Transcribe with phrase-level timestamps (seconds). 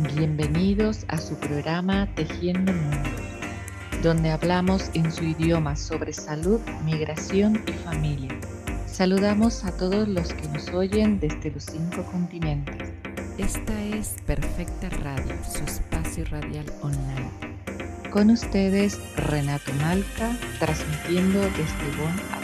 [0.00, 3.20] Bienvenidos a su programa Tejiendo Mundos,
[4.00, 8.30] donde hablamos en su idioma sobre salud, migración y familia.
[8.86, 12.92] Saludamos a todos los que nos oyen desde los cinco continentes.
[13.38, 17.30] Esta es Perfecta Radio, su espacio radial online.
[18.12, 22.38] Con ustedes, Renato Malca, transmitiendo desde Bonn,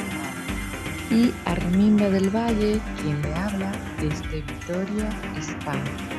[1.11, 5.09] y Arminda del Valle, quien le habla desde Victoria,
[5.39, 6.14] España.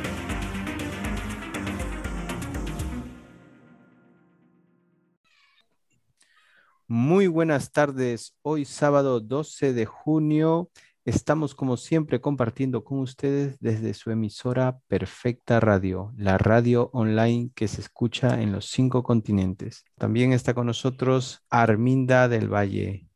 [7.35, 8.33] Buenas tardes.
[8.43, 10.69] Hoy sábado 12 de junio
[11.03, 17.67] estamos como siempre compartiendo con ustedes desde su emisora Perfecta Radio, la radio online que
[17.67, 19.83] se escucha en los cinco continentes.
[19.97, 23.09] También está con nosotros Arminda del Valle.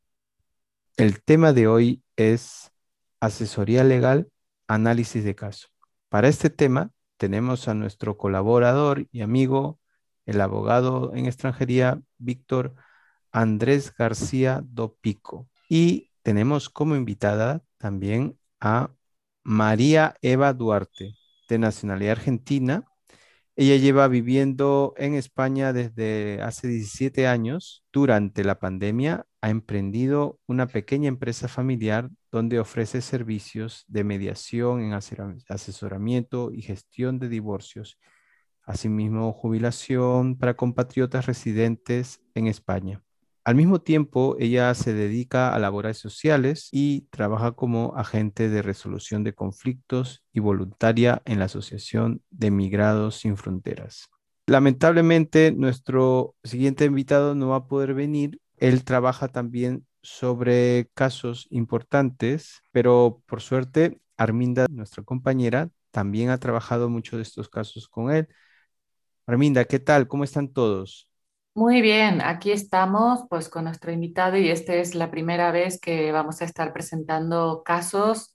[0.98, 2.74] El tema de hoy es
[3.22, 4.28] asesoría legal,
[4.68, 5.70] análisis de caso.
[6.10, 9.80] Para este tema tenemos a nuestro colaborador y amigo,
[10.26, 12.76] el abogado en extranjería, Víctor
[13.32, 15.48] Andrés García Dopico.
[15.70, 18.92] Y tenemos como invitada también a
[19.44, 21.16] María Eva Duarte,
[21.48, 22.86] de nacionalidad argentina.
[23.56, 27.84] Ella lleva viviendo en España desde hace 17 años.
[27.92, 34.94] Durante la pandemia ha emprendido una pequeña empresa familiar donde ofrece servicios de mediación en
[34.94, 37.98] asesoramiento y gestión de divorcios,
[38.64, 43.04] asimismo jubilación para compatriotas residentes en España.
[43.50, 49.24] Al mismo tiempo, ella se dedica a labores sociales y trabaja como agente de resolución
[49.24, 54.08] de conflictos y voluntaria en la Asociación de Migrados Sin Fronteras.
[54.46, 58.40] Lamentablemente, nuestro siguiente invitado no va a poder venir.
[58.58, 66.88] Él trabaja también sobre casos importantes, pero por suerte, Arminda, nuestra compañera, también ha trabajado
[66.88, 68.28] mucho de estos casos con él.
[69.26, 70.08] Arminda, ¿qué tal?
[70.08, 71.09] ¿Cómo están todos?
[71.60, 76.10] Muy bien, aquí estamos pues con nuestro invitado y esta es la primera vez que
[76.14, 78.34] vamos a estar presentando casos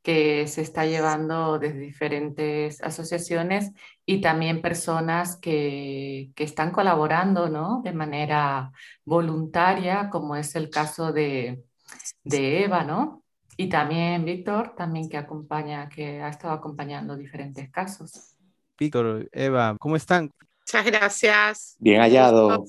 [0.00, 3.72] que se está llevando desde diferentes asociaciones
[4.06, 7.82] y también personas que, que están colaborando ¿no?
[7.84, 8.72] de manera
[9.04, 11.62] voluntaria, como es el caso de,
[12.24, 13.22] de Eva, ¿no?
[13.58, 18.34] Y también Víctor, también que acompaña, que ha estado acompañando diferentes casos.
[18.78, 20.30] Víctor, Eva, ¿cómo están?
[20.72, 21.76] Muchas gracias.
[21.80, 22.64] Bien hallado.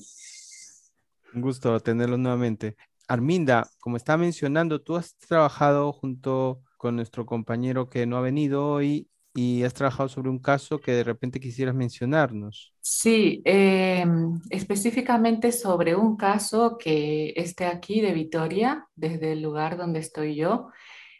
[1.34, 2.76] Un gusto tenerlo nuevamente.
[3.08, 8.66] Arminda, como está mencionando, tú has trabajado junto con nuestro compañero que no ha venido
[8.66, 12.74] hoy y has trabajado sobre un caso que de repente quisieras mencionarnos.
[12.78, 20.00] Sí, em, específicamente sobre un caso que esté aquí de Vitoria, desde el lugar donde
[20.00, 20.68] estoy yo.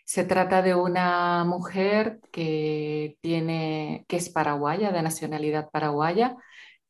[0.04, 6.36] Se trata de una mujer que, tiene, que es paraguaya, de nacionalidad paraguaya,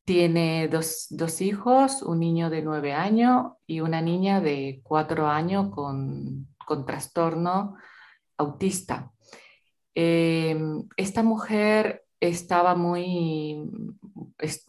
[0.04, 6.48] tiene dos, hijos, un niño de nueve años y una niña de cuatro años con,
[6.86, 7.76] trastorno
[8.36, 9.12] autista.
[9.94, 13.70] Em, esta mujer estaba muy,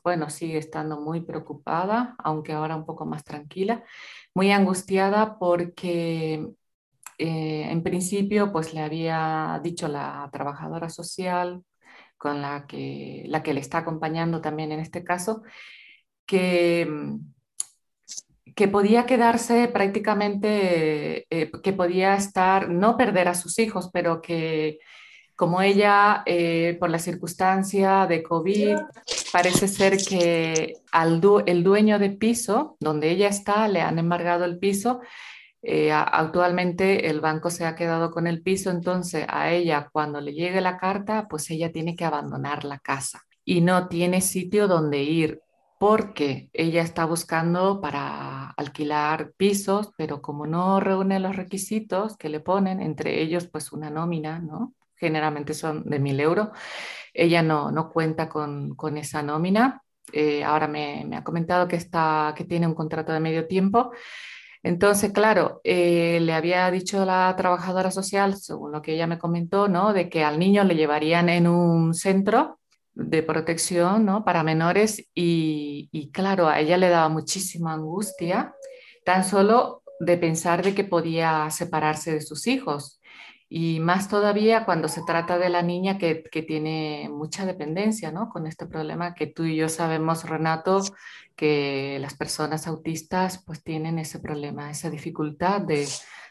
[0.03, 3.83] bueno, sigue estando muy preocupada, aunque ahora un poco más tranquila,
[4.33, 6.47] muy angustiada porque
[7.17, 11.63] eh, en principio pues le había dicho la trabajadora social
[12.17, 15.43] con la que, la que le está acompañando también en este caso,
[16.25, 16.87] que,
[18.55, 24.79] que podía quedarse prácticamente, eh, que podía estar, no perder a sus hijos, pero que
[25.35, 28.77] como ella, eh, por la circunstancia de COVID,
[29.33, 34.57] parece ser que al el dueño de piso, donde ella está, le han embargado el
[34.59, 35.01] piso
[35.67, 40.33] eh, actualmente el banco se ha quedado con el piso, entonces a ella cuando le
[40.33, 45.01] llegue la carta, pues ella tiene que abandonar la casa y no tiene sitio donde
[45.01, 45.41] ir
[45.79, 52.41] porque ella está buscando para alquilar pisos, pero como no reúne los requisitos que le
[52.41, 54.75] ponen, entre ellos pues una nómina, ¿no?
[54.95, 56.49] Generalmente son de mil euros,
[57.11, 59.81] ella no, no cuenta con, con esa nómina.
[60.13, 63.91] Eh, ahora me, me, ha comentado que, está, que tiene un contrato de medio tiempo
[64.65, 69.67] entonces, claro, eh, le había dicho la trabajadora social, según lo que ella me comentó,
[69.67, 69.93] ¿no?
[69.93, 72.57] De que al niño le llevarían en un centro
[72.95, 74.25] de protección, ¿no?
[74.25, 78.55] Para menores y, claro, a ella le daba muchísima angustia
[79.05, 82.99] tan solo de pensar de que podía separarse de sus hijos.
[83.47, 88.29] Y más todavía cuando se trata de la niña que, que, tiene mucha dependencia, ¿no?
[88.29, 90.81] Con este problema que tú y yo sabemos, Renato,
[91.35, 95.87] que las personas autistas pues tienen ese problema, esa dificultad de,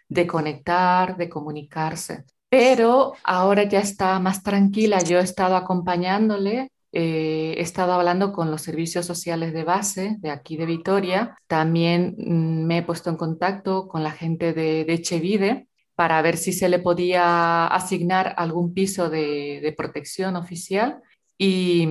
[0.08, 2.24] de conectar, de comunicarse.
[2.48, 8.52] Pero ahora ya está más tranquila, yo he estado acompañándole eh, he estado hablando con
[8.52, 11.36] los servicios sociales de base de aquí de Vitoria.
[11.48, 15.66] También mm, me he puesto en contacto con la gente de, de Chevide
[15.96, 21.02] para ver si se le podía asignar algún piso de, protección oficial.
[21.36, 21.88] Y,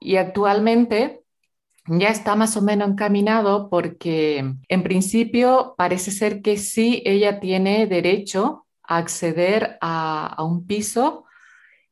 [0.00, 1.23] y actualmente
[1.86, 7.86] ya está más o menos encaminado porque en principio parece ser que sí ella tiene
[7.86, 11.24] derecho a acceder a, un piso.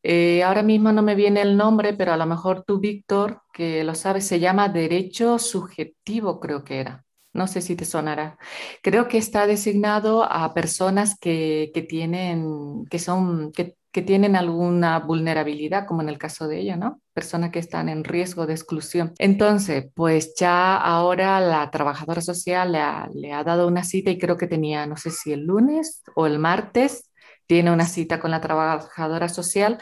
[0.02, 3.84] Eh, ahora mismo no me viene el nombre, pero a lo mejor tú, Víctor, que
[3.84, 7.04] lo sabes, se llama derecho subjetivo, creo que era.
[7.32, 8.38] No sé si te sonará.
[8.82, 16.00] Creo que está designado a personas que, tienen, que son, que, tienen alguna vulnerabilidad, como
[16.00, 17.02] en el caso de ella, ¿no?
[17.12, 19.12] Personas que están en riesgo de exclusión.
[19.18, 24.18] Entonces, pues ya ahora la trabajadora social le ha, le ha dado una cita y
[24.18, 27.10] creo que tenía, no sé si el lunes o el martes,
[27.46, 29.78] tiene una cita con la trabajadora social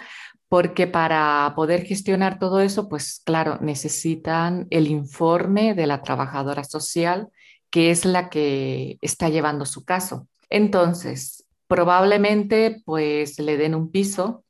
[0.48, 7.28] porque para poder gestionar todo eso, pues claro, necesitan el informe de la trabajadora social
[7.70, 10.26] que es la que está llevando su caso.
[10.48, 11.39] Entonces,
[11.70, 14.44] probablemente pues le den un piso.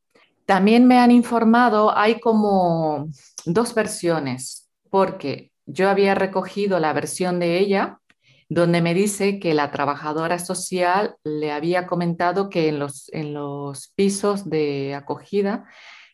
[0.47, 3.09] También me han informado, hay como
[3.45, 8.01] dos versiones, porque yo había recogido la versión de ella,
[8.49, 13.89] donde me dice que la trabajadora social le había comentado que en los, en los
[13.95, 15.67] pisos de acogida,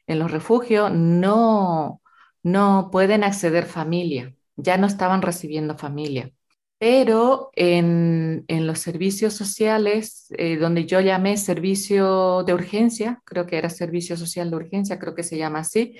[0.08, 2.02] en los refugios, no,
[2.42, 6.32] no pueden acceder familia, ya no estaban recibiendo familia.
[6.78, 13.70] Pero en, los servicios sociales, eh, donde yo llamé servicio de urgencia, creo que era
[13.70, 15.96] servicio social de urgencia, creo que se llama así,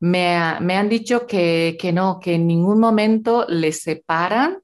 [0.00, 4.58] me, han dicho que, no, que en ningún momento les separan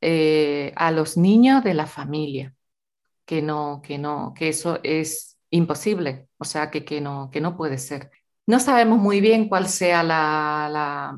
[0.00, 2.54] eh, a los niños de la familia,
[3.24, 7.56] que no, que no, que eso es imposible, o sea, que, que, no, que no
[7.56, 8.10] puede ser.
[8.46, 11.16] No sabemos muy bien cuál sea la, la,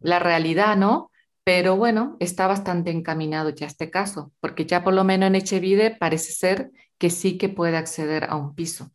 [0.00, 1.11] la realidad, ¿no?
[1.44, 5.90] Pero bueno, está bastante encaminado ya este caso, porque ya por lo menos en Echevide
[5.90, 8.90] parece ser que sí que puede acceder a un piso.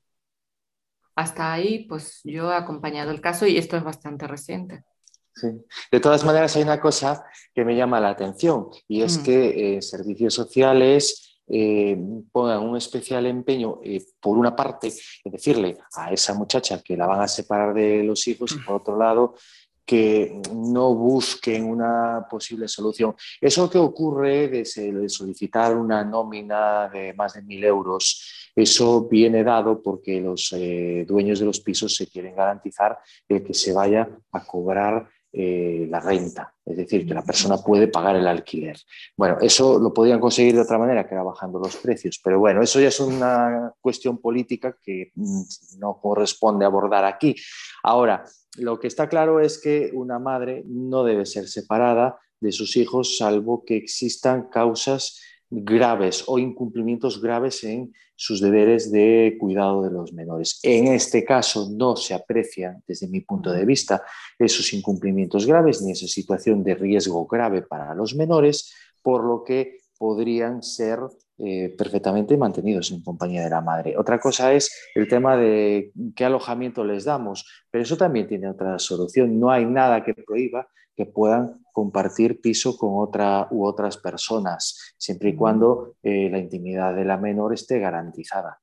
[1.16, 4.84] Hasta ahí, pues yo he acompañado el caso y esto es bastante reciente.
[5.36, 5.48] Sí.
[5.92, 9.24] De todas maneras, hay una cosa que me llama la atención y es mm.
[9.24, 11.98] que eh, servicios sociales eh,
[12.32, 14.92] pongan un especial empeño, eh, por una parte,
[15.24, 18.76] en decirle a esa muchacha que la van a separar de los hijos y por
[18.76, 19.36] otro lado,
[19.88, 23.16] que no busquen una posible solución.
[23.40, 24.66] Eso que ocurre de,
[25.08, 31.40] solicitar una nómina de más de mil euros, eso viene dado porque los eh, dueños
[31.40, 33.00] de los pisos se quieren garantizar
[33.30, 35.08] el que se vaya a cobrar
[35.40, 38.76] eh, la renta, es decir, que la persona puede pagar el alquiler.
[39.16, 42.64] Bueno, eso lo podrían conseguir de otra manera, que era bajando los precios, pero bueno,
[42.64, 45.44] eso ya es una cuestión política que mm,
[45.78, 47.36] no corresponde abordar aquí.
[47.84, 48.24] Ahora,
[48.58, 53.18] lo que está claro es que una madre no debe ser separada de sus hijos
[53.18, 60.12] salvo que existan causas graves o incumplimientos graves en sus deberes de cuidado de los
[60.14, 60.60] menores.
[60.64, 64.04] En este caso no se aprecian, desde mi punto de vista,
[64.38, 69.80] esos incumplimientos graves ni esa situación de riesgo grave para los menores, por lo que
[69.98, 71.00] podrían ser
[71.40, 73.96] eh, perfectamente mantenidos en compañía de la madre.
[73.98, 78.80] Otra cosa es el tema de qué alojamiento les damos, pero eso también tiene otra
[78.80, 79.40] solución.
[79.40, 85.30] No hay nada que prohíba que puedan compartir piso con otra u otras personas, siempre
[85.30, 88.60] y cuando eh, la intimidad de la menor esté garantizada.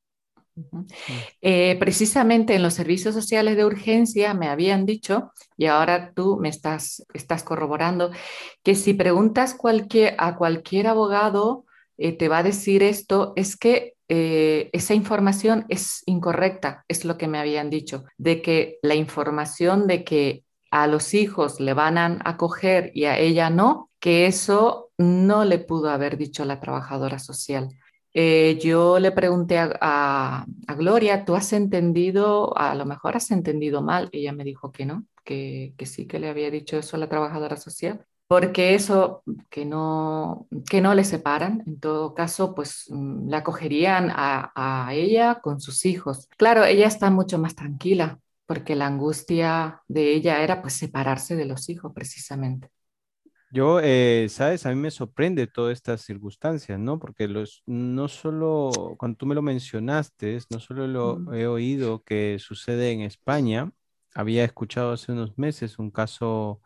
[1.41, 6.49] Eh, precisamente en los servicios sociales de urgencia me habían dicho, y ahora tú me
[6.49, 8.11] estás, estás corroborando,
[8.63, 11.64] que si preguntas cualquier, a cualquier abogado
[11.97, 17.17] eh, te va a decir esto, es que eh, esa información es incorrecta, es lo
[17.17, 21.99] que me habían dicho, de que la información de que a los hijos le van
[21.99, 27.19] a acoger y a ella no, que eso no le pudo haber dicho la trabajadora
[27.19, 27.69] social.
[28.13, 30.45] Eh, yo le pregunté a,
[30.77, 34.09] Gloria, ¿tú has entendido, a lo mejor has entendido mal?
[34.13, 37.09] Ella me dijo que no, que, que sí que le había dicho eso a la
[37.09, 43.29] trabajadora social porque eso que no, que no le separan, en todo caso, pues mm,
[43.29, 46.29] la acogerían a, a, ella con sus hijos.
[46.37, 51.45] Claro, ella está mucho más tranquila, porque la angustia de ella era pues separarse de
[51.45, 52.71] los hijos precisamente.
[53.53, 56.99] Yo, eh, sabes, a mí me sorprende todas estas circunstancias, ¿no?
[56.99, 62.39] Porque los, no solo, cuando tú me lo mencionaste, no solo lo he oído que
[62.41, 63.71] sucede en España,
[64.13, 66.63] había escuchado hace unos meses un caso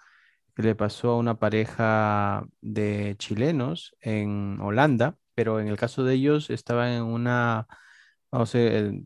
[0.63, 6.51] le pasó a una pareja de chilenos en Holanda, pero en el caso de ellos
[6.51, 7.67] estaban en una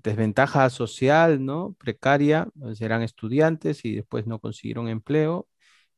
[0.03, 1.77] desventaja social, ¿no?
[1.79, 5.49] Precaria, pues, eran estudiantes y después no consiguieron empleo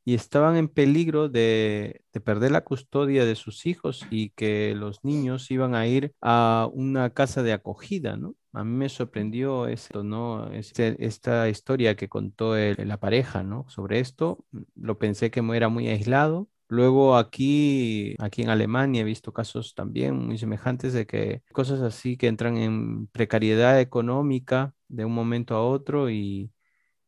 [0.05, 5.49] y estaban en peligro de, perder la custodia de sus hijos y que los niños
[5.51, 8.35] iban a ir a una casa de acogida, ¿no?
[8.55, 10.49] A mí me sorprendió esto, ¿no?
[10.53, 13.65] Esta historia que contó la pareja, ¿no?
[13.69, 14.45] Sobre esto,
[14.75, 16.47] lo pensé que era muy aislado.
[16.69, 22.15] Luego aquí, aquí en Alemania he visto casos también muy semejantes de que cosas así
[22.17, 26.51] que entran en precariedad económica de un momento a otro y,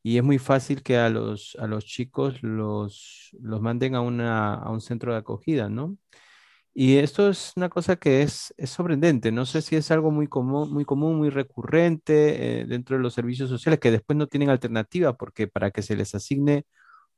[0.04, 4.56] y es muy fácil que a los, a los chicos los, los manden a, una,
[4.56, 5.98] a un centro de acogida, ¿no?
[6.80, 9.32] Y esto es una cosa que es, es sorprendente.
[9.32, 13.16] No sé si es algo muy común, muy, común, muy recurrente eh, dentro de los
[13.16, 16.68] servicios sociales que después no tienen alternativa porque para que se les asigne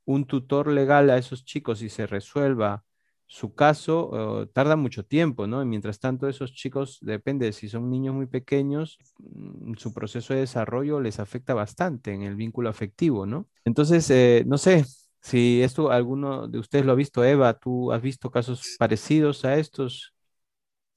[0.05, 2.83] un tutor legal a esos chicos y se resuelva
[3.27, 5.61] su caso, eh, tarda mucho tiempo, ¿no?
[5.63, 10.41] Y mientras tanto, esos chicos, depende, si son niños muy pequeños, mm, su proceso de
[10.41, 13.47] desarrollo les afecta bastante en el vínculo afectivo, ¿no?
[13.65, 14.85] Entonces, eh, no sé
[15.21, 19.57] si esto alguno de ustedes lo ha visto, Eva, ¿tú has visto casos parecidos a
[19.57, 20.13] estos?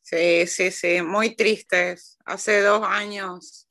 [0.02, 2.19] Sí, sí, sí, muy tristes.
[2.25, 3.67] Hace dos años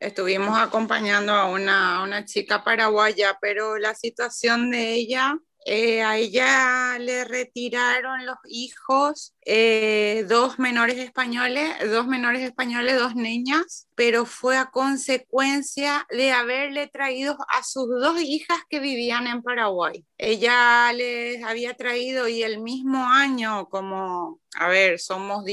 [0.00, 6.18] estuvimos acompañando a una, a una chica paraguaya, pero la situación de ella eh, a
[6.18, 14.26] ella le retiraron los hijos, eh, dos menores españoles, dos menores españoles, dos niñas, pero
[14.26, 20.04] fue a consecuencia de haberle traído a sus dos hijas que vivían en Paraguay.
[20.18, 25.44] Ella les había traído y el mismo año, como, a ver, somos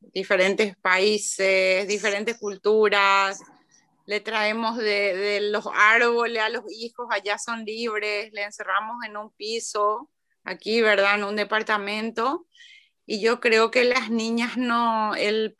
[0.00, 3.40] diferentes países, diferentes culturas
[4.06, 9.30] le traemos de, los árboles a los hijos, allá son libres, le encerramos en un
[9.32, 10.10] piso,
[10.44, 11.16] aquí, ¿verdad?
[11.16, 12.46] En un departamento.
[13.06, 15.54] Y yo creo que las niñas no, el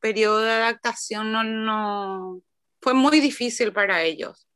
[0.00, 2.42] periodo de adaptación no, no,
[2.80, 4.46] fue muy difícil para ellos.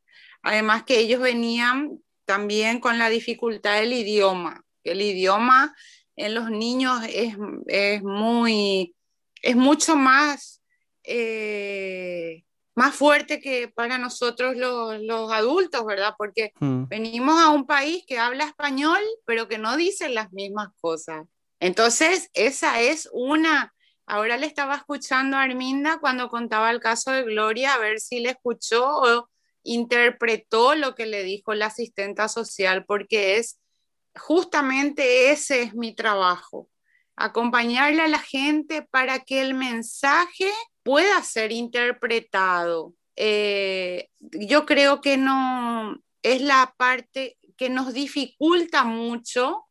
[0.43, 4.65] Además que ellos venían también con la dificultad del idioma.
[4.85, 5.75] El idioma
[6.17, 8.95] en los niños es, es muy,
[9.43, 10.63] es mucho más
[11.03, 12.46] eh,
[12.77, 16.15] más fuerte que para nosotros los, adultos, ¿verdad?
[16.17, 16.85] Porque mm.
[16.89, 21.27] venimos a un país que habla español, pero que no dice las mismas cosas.
[21.59, 23.73] Entonces, esa es una...
[24.05, 28.21] Ahora le estaba escuchando a Arminda cuando contaba el caso de Gloria, a ver si
[28.21, 29.29] le escuchó o
[29.65, 33.59] interpretó lo que le dijo la asistenta social, porque es
[34.15, 36.69] justamente ese es mi trabajo,
[37.17, 40.53] acompañarle a la gente para que el mensaje
[40.87, 42.95] pueda ser interpretado.
[43.17, 49.65] Eh, yo creo que no es la parte que nos dificulta mucho,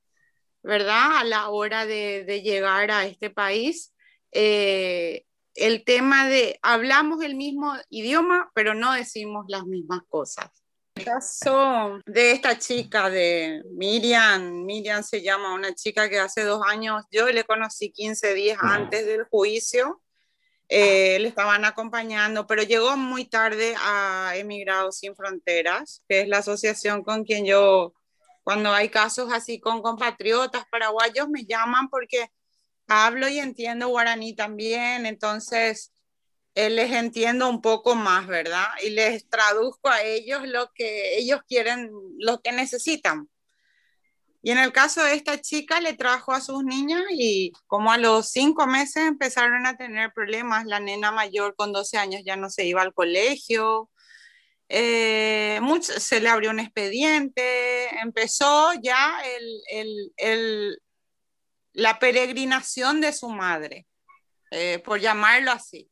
[0.61, 1.19] ¿verdad?
[1.19, 3.93] A la hora de, llegar a este país.
[4.33, 10.51] Eh, el tema de hablamos el mismo idioma, pero no decimos las mismas cosas.
[10.95, 16.61] El caso de esta chica, de Miriam, Miriam se llama una chica que hace dos
[16.67, 20.01] años, yo le conocí 15 días antes del juicio,
[20.69, 26.39] eh, le estaban acompañando, pero llegó muy tarde a Emigrados Sin Fronteras, que es la
[26.39, 27.93] asociación con quien yo,
[28.43, 32.29] cuando hay casos así con compatriotas paraguayos, me llaman porque
[32.87, 35.91] hablo y entiendo guaraní también, entonces
[36.55, 38.65] eh, les entiendo un poco más, ¿verdad?
[38.83, 43.29] Y les traduzco a ellos lo que ellos quieren, lo que necesitan.
[44.45, 47.97] Y en el caso de esta chica, le trajo a sus niñas y como a
[47.97, 50.67] los cinco meses empezaron a tener problemas.
[50.67, 53.89] La nena mayor con 12 años ya no se iba al colegio.
[54.69, 57.89] Eh, mucho, se le abrió un expediente.
[57.99, 59.19] Empezó ya
[59.71, 60.79] el, el,
[61.73, 63.87] la peregrinación de su madre,
[64.51, 65.89] eh, por llamarlo así.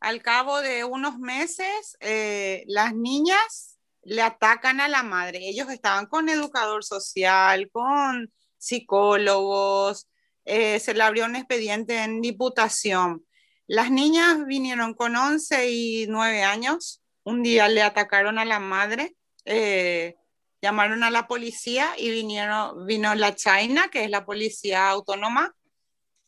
[0.00, 3.71] Al cabo de unos meses, eh, las niñas
[4.02, 5.48] le atacan a la madre.
[5.48, 10.08] Ellos estaban con educador social, con psicólogos,
[10.44, 13.24] eh, se le abrió un expediente en diputación.
[13.66, 17.02] Las niñas vinieron con 11 y 9 años.
[17.24, 20.16] Un día le atacaron a la madre, eh,
[20.60, 25.54] llamaron a la policía y vinieron, vino la China, que es la policía autónoma,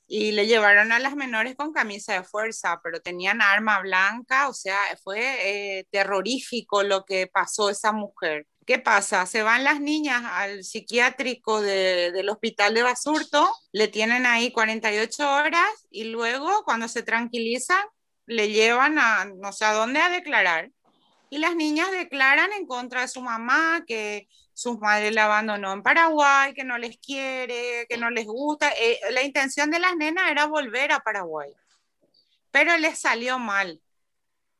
[0.06, 4.54] y le llevaron a las menores con camisa de fuerza, pero tenían arma blanca, o
[4.54, 8.46] sea, fue eh, terrorífico lo que pasó esa mujer.
[8.66, 9.26] ¿Qué pasa?
[9.26, 15.70] Se van las niñas al psiquiátrico del hospital de Basurto, le tienen ahí 48 horas
[15.90, 17.84] y luego cuando se tranquilizan
[18.26, 20.70] le llevan a no sé a dónde a declarar.
[21.30, 25.82] Y las niñas declaran en contra de su mamá que sus madres la abandonó en
[25.82, 28.70] Paraguay, que no les quiere, que no les gusta.
[28.70, 31.52] Eh, la intención de las nenas era volver a Paraguay,
[32.50, 33.80] pero les salió mal.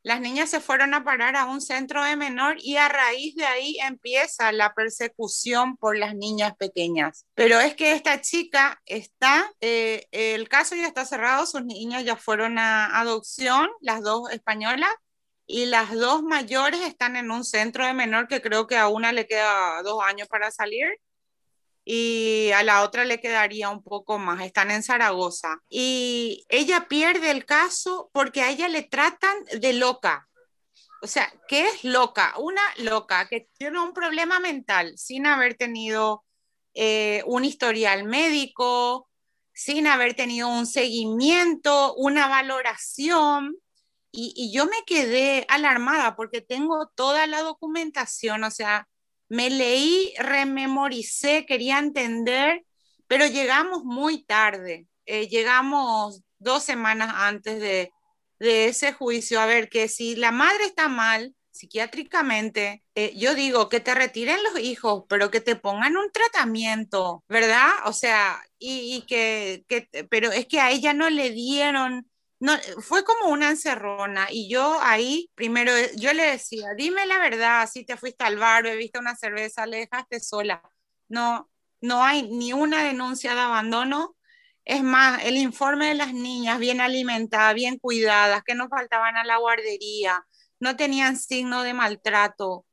[0.03, 3.45] las niñas se fueron a parar a un centro de menor y a raíz de
[3.45, 7.25] ahí empieza la persecución por las niñas pequeñas.
[7.33, 12.15] Pero es que esta chica está, eh, el caso ya está cerrado, sus niñas ya
[12.17, 14.91] fueron a adopción, las dos españolas,
[15.47, 19.11] y las dos mayores están en un centro de menor que creo que a una
[19.11, 20.99] le queda dos años para salir
[21.85, 24.43] y a la otra le quedaría un poco más.
[24.43, 25.61] Están en Zaragoza.
[25.69, 30.27] Y ella pierde el caso porque a ella le tratan de loca.
[31.03, 32.33] O sea, ¿qué es loca?
[32.39, 36.25] Una loca que tiene un problema mental sin haber tenido
[36.73, 39.07] eh, un historial médico,
[39.53, 43.55] sin haber tenido un seguimiento, una valoración.
[44.17, 48.87] Y, yo me quedé alarmada porque tengo toda la documentación, o sea,
[49.27, 52.63] me leí, rememoricé, quería entender,
[53.07, 57.91] pero llegamos muy tarde, eh, llegamos dos semanas antes de,
[58.39, 59.39] ese juicio.
[59.41, 64.43] A ver, que si la madre está mal psiquiátricamente, eh, yo digo que te retiren
[64.43, 67.69] los hijos, pero que te pongan un tratamiento, ¿verdad?
[67.85, 72.07] O sea, y, y que, que, pero es que a ella no le dieron
[72.45, 77.67] no, fue como una encerrona y yo ahí, primero, yo le decía, dime la verdad,
[77.67, 80.61] si te fuiste al bar, bebiste una cerveza, le dejaste sola.
[81.07, 81.49] No,
[81.81, 84.15] no hay ni una denuncia de abandono.
[84.63, 89.25] Es más, el informe de las niñas bien alimentadas, bien cuidadas, que no faltaban a
[89.25, 90.23] la guardería,
[90.59, 92.63] no tenían signo de maltrato.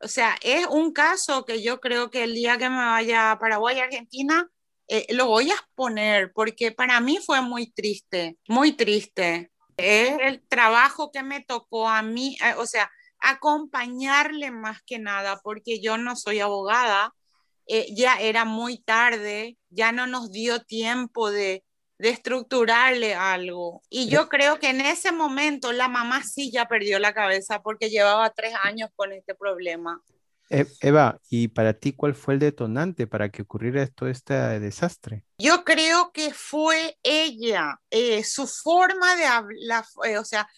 [0.00, 3.38] O sea, es un caso que yo creo que el día que me vaya a
[3.38, 4.48] Paraguay, Argentina,
[4.88, 9.50] eh, lo voy a exponer porque para mí fue muy triste, muy triste.
[9.76, 12.90] Es el trabajo que me tocó a mí, eh, o sea,
[13.20, 17.14] acompañarle más que nada, porque yo no soy abogada,
[17.66, 21.64] eh, ya era muy tarde, ya no nos dio tiempo de,
[21.98, 23.82] de estructurarle algo.
[23.90, 27.90] Y yo creo que en ese momento la mamá sí ya perdió la cabeza porque
[27.90, 30.02] llevaba tres años con este problema.
[30.50, 35.24] E, Eva, ¿y para ti cuál fue el detonante para que ocurriera todo este desastre?
[35.38, 40.48] Yo creo que fue ella, eh, su forma de hablar, eh, o sea,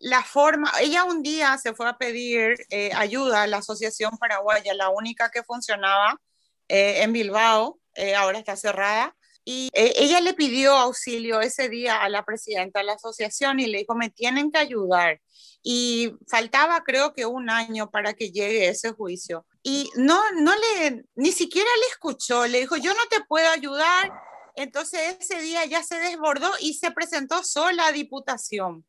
[0.00, 4.74] la forma, ella un día se fue a pedir eh, ayuda a la Asociación Paraguaya,
[4.74, 6.20] la única que funcionaba
[6.68, 7.78] en Bilbao,
[8.16, 12.92] ahora está cerrada, y ella le pidió auxilio ese día a la presidenta de la
[12.94, 15.20] asociación y le dijo, me tienen que ayudar
[15.62, 19.46] y faltaba creo que un año para que llegue ese juicio.
[19.62, 24.12] Y no, no le, ni siquiera le escuchó, le dijo, yo no te puedo ayudar.
[24.56, 28.84] Entonces ese día ya se desbordó y se presentó sola a diputación,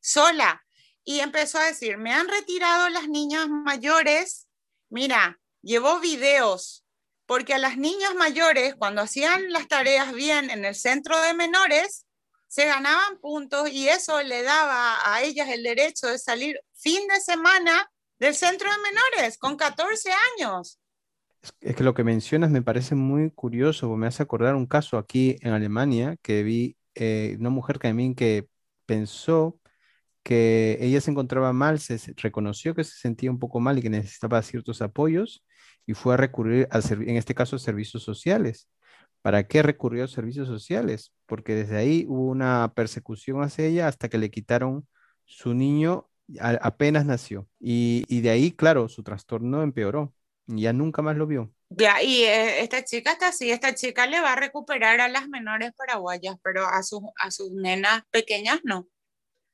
[0.00, 0.64] sola.
[1.04, 4.48] Y empezó a decir, me han retirado las niñas mayores,
[4.88, 6.85] mira, llevó videos,
[7.26, 12.06] porque a las niñas mayores, cuando hacían las tareas bien en el centro de menores,
[12.46, 17.20] se ganaban puntos y eso le daba a ellas el derecho de salir fin de
[17.20, 20.78] semana del centro de menores con 14 años.
[21.60, 25.36] Es que lo que mencionas me parece muy curioso, me hace acordar un caso aquí
[25.42, 28.48] en Alemania que vi eh, una mujer que
[28.86, 29.60] pensó
[30.22, 33.90] que ella se encontraba mal, se reconoció que se sentía un poco mal y que
[33.90, 35.44] necesitaba ciertos apoyos
[35.86, 38.68] y fue a recurrir, a en este caso, a servicios sociales.
[39.22, 41.12] ¿Para qué recurrió a servicios sociales?
[41.26, 44.86] Porque desde ahí hubo una persecución hacia ella hasta que le quitaron
[45.24, 46.08] su niño
[46.40, 47.48] apenas nació.
[47.58, 50.12] Y, de ahí, claro, su trastorno empeoró.
[50.48, 51.52] Y ya nunca más lo vio.
[51.70, 55.28] Ya, y eh, esta chica está así, esta chica le va a recuperar a las
[55.28, 58.86] menores paraguayas, pero a sus, a sus nenas pequeñas no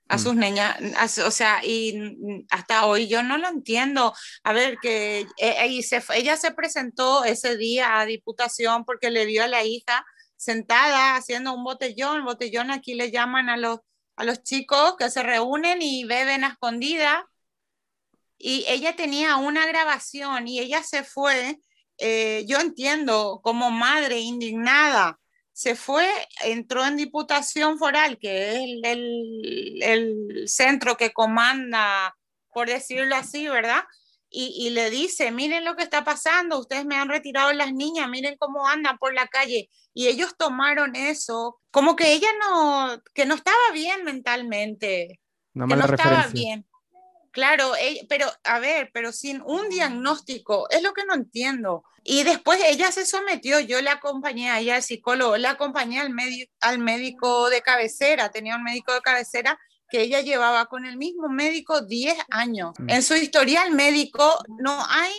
[0.08, 0.38] a sus mm.
[0.38, 4.12] niñas, o sea, y hasta hoy yo no lo entiendo.
[4.42, 9.44] A ver, que eh, se, ella se presentó ese día a diputación porque le vio
[9.44, 10.04] a la hija
[10.36, 13.78] sentada haciendo un botellón, botellón aquí le llaman a los,
[14.16, 17.28] a los chicos que se reúnen y beben a escondida.
[18.38, 21.60] Y ella tenía una grabación y ella se fue,
[21.98, 25.20] eh, yo entiendo, como madre indignada,
[25.52, 26.08] se fue,
[26.44, 32.16] entró en Diputación Foral, que es el, centro que comanda,
[32.52, 33.84] por decirlo así, ¿verdad?
[34.34, 38.36] Y, le dice, miren lo que está pasando, ustedes me han retirado las niñas, miren
[38.38, 39.68] cómo andan por la calle.
[39.92, 45.20] Y ellos tomaron eso, como que ella no, que no estaba bien mentalmente,
[45.52, 46.66] que no estaba bien.
[47.32, 47.72] Claro,
[48.08, 51.82] pero a ver, pero sin un diagnóstico, es lo que no entiendo.
[52.04, 56.14] Y después ella se sometió, yo la acompañé a ella al psicólogo, la acompañé al,
[56.60, 61.28] al médico de cabecera, tenía un médico de cabecera que ella llevaba con el mismo
[61.28, 62.72] médico 10 años.
[62.78, 62.90] Mm.
[62.90, 65.12] En su historial médico no hay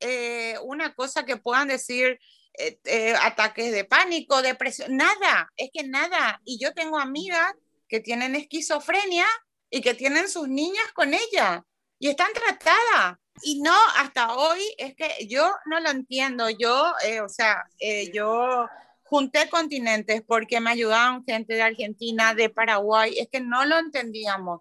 [0.00, 2.18] eh, una cosa que puedan decir
[2.58, 6.40] eh, eh, ataques de pánico, depresión, nada, es que nada.
[6.44, 7.54] Y yo tengo amigas
[7.88, 9.26] que tienen esquizofrenia
[9.70, 11.64] y que tienen sus niñas con ella
[11.98, 13.18] y están tratadas.
[13.42, 16.50] Y no, hasta hoy es que yo no lo entiendo.
[16.50, 18.68] Yo, eh, o sea, eh, yo
[19.04, 24.60] junté continentes porque me ayudaban gente de Argentina, de Paraguay, es que no lo entendíamos.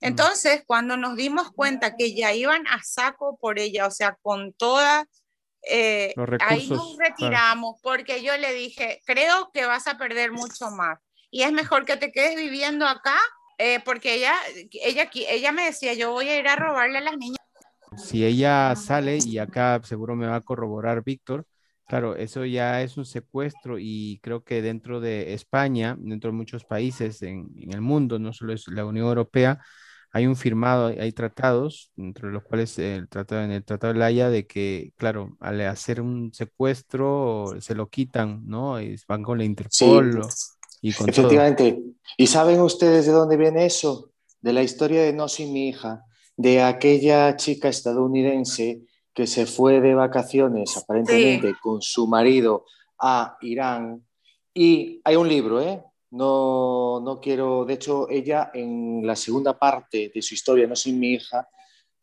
[0.00, 0.06] Mm.
[0.06, 4.52] Entonces, cuando nos dimos cuenta que ya iban a saco por ella, o sea, con
[4.52, 5.06] todas,
[5.68, 10.98] eh, ahí nos retiramos porque yo le dije, creo que vas a perder mucho más
[11.30, 13.18] y es mejor que te quedes viviendo acá
[13.60, 14.34] eh, porque ella,
[14.72, 17.36] ella, ella me decía, yo voy a ir a robarle a las niñas.
[17.96, 21.44] Si ella sale, y acá seguro me va a corroborar Víctor,
[21.86, 26.64] claro, eso ya es un secuestro y creo que dentro de España, dentro de muchos
[26.64, 29.60] países en, en el mundo, no solo es la Unión Europea,
[30.12, 34.06] hay un firmado, hay tratados, entre los cuales el tratado, en el Tratado de la
[34.06, 38.80] Haya, de que, claro, al hacer un secuestro se lo quitan, ¿no?
[38.80, 40.22] Y van con la Interpol
[40.80, 41.82] y con Efectivamente.
[42.16, 44.10] ¿Y saben ustedes de dónde viene eso?
[44.40, 46.04] De la historia de No sin mi hija,
[46.36, 48.82] de aquella chica estadounidense
[49.14, 52.64] que se fue de vacaciones aparentemente con su marido
[52.98, 54.06] a Irán.
[54.54, 55.82] Y hay un libro, ¿eh?
[56.12, 60.98] No, no quiero, de hecho, ella en la segunda parte de su historia, No sin
[60.98, 61.48] mi hija,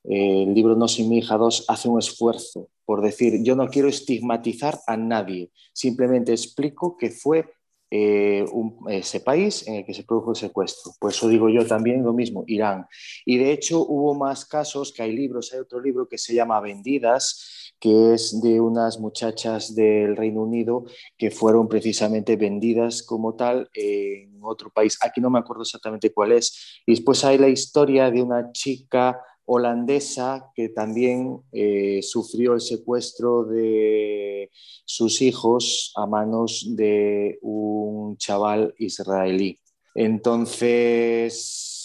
[0.04, 3.68] eh, el libro No sin mi hija 2, hace un esfuerzo por decir, yo no
[3.68, 7.46] quiero estigmatizar a nadie, simplemente explico que fue
[7.90, 8.46] eh,
[8.90, 10.92] ese país en el que se produjo el secuestro.
[11.00, 12.86] Por eso digo yo también lo mismo, Irán.
[13.26, 16.60] Y de hecho hubo más casos, que hay libros, hay otro libro que se llama
[16.60, 20.86] Vendidas, que es de unas muchachas del Reino Unido
[21.18, 24.98] que fueron precisamente vendidas como tal en otro país.
[25.02, 26.82] Aquí no me acuerdo exactamente cuál es.
[26.86, 33.46] Y después hay la historia de una chica holandesa que también eh, sufrió el secuestro
[33.46, 34.52] de
[34.86, 39.58] sus hijos a manos de un chaval israelí.
[39.96, 41.77] Entonces,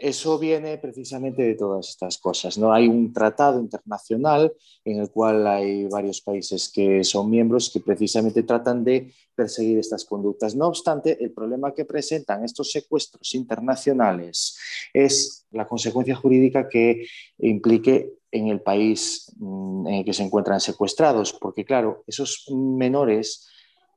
[0.00, 2.56] eso viene precisamente de todas estas cosas.
[2.56, 2.72] ¿no?
[2.72, 4.52] Hay un tratado internacional
[4.84, 10.04] en el cual hay varios países que son miembros que precisamente tratan de perseguir estas
[10.04, 10.56] conductas.
[10.56, 14.58] No obstante, el problema que presentan estos secuestros internacionales
[14.94, 17.06] es la consecuencia jurídica que
[17.38, 23.48] implique en el país mm, en el que se encuentran secuestrados, porque claro, esos menores,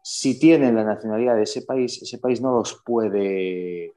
[0.02, 3.94] si tienen la nacionalidad de ese país, ese país no los puede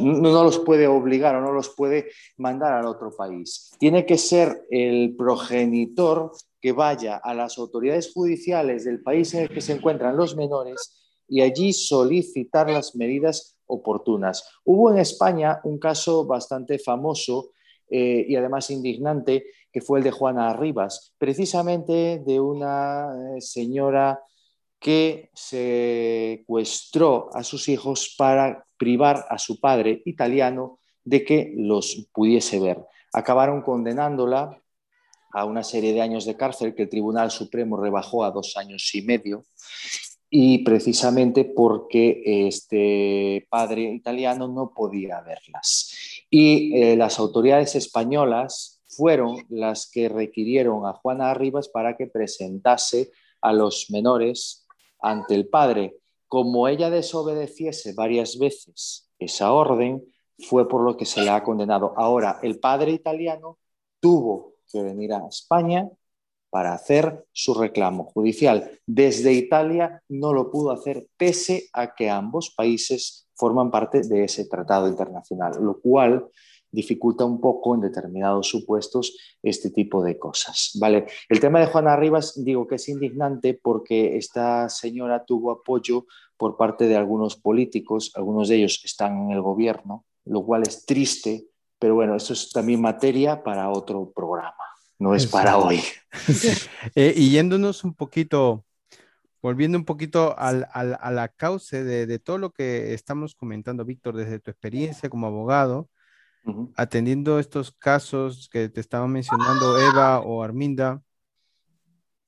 [0.00, 3.72] no, los puede obligar o no los puede mandar al otro país.
[3.78, 9.48] Tiene que ser el progenitor que vaya a las autoridades judiciales del país en el
[9.50, 14.48] que se encuentran los menores y allí solicitar las medidas oportunas.
[14.64, 17.50] Hubo en España un caso bastante famoso
[17.88, 24.20] eh, y además indignante, que fue el de Juana Arribas, precisamente de una eh, señora
[24.78, 32.60] que secuestró a sus hijos para privar a su padre italiano de que los pudiese
[32.60, 32.84] ver.
[33.12, 34.62] Acabaron condenándola
[35.32, 38.94] a una serie de años de cárcel que el Tribunal Supremo rebajó a dos años
[38.94, 39.44] y medio
[40.28, 45.94] y precisamente porque este padre italiano no podía verlas.
[46.30, 53.10] Y eh, las autoridades españolas fueron las que requirieron a Juana Arribas para que presentase
[53.40, 54.65] a los menores
[55.00, 55.96] ante el padre
[56.28, 60.04] como ella desobedeciese varias veces esa orden,
[60.38, 61.94] fue por lo que se le ha condenado.
[61.96, 63.58] Ahora, el padre italiano
[64.00, 65.88] tuvo que venir a España
[66.50, 68.80] para hacer su reclamo judicial.
[68.86, 74.46] Desde Italia no lo pudo hacer pese a que ambos países forman parte de ese
[74.46, 76.28] tratado internacional, lo cual
[76.70, 80.72] dificulta un poco en determinados supuestos este tipo de cosas.
[80.80, 81.06] ¿vale?
[81.28, 86.56] El tema de Juana Rivas digo que es indignante porque esta señora tuvo apoyo por
[86.56, 91.46] parte de algunos políticos, algunos de ellos están en el gobierno, lo cual es triste,
[91.78, 94.54] pero bueno, eso es también materia para otro programa,
[94.98, 95.80] no es para hoy.
[96.94, 98.64] Eh, y yéndonos un poquito,
[99.42, 104.40] volviendo un poquito a la causa de, de todo lo que estamos comentando, Víctor, desde
[104.40, 105.90] tu experiencia como abogado,
[106.74, 111.02] atendiendo estos casos que te estaba mencionando Eva o Arminda,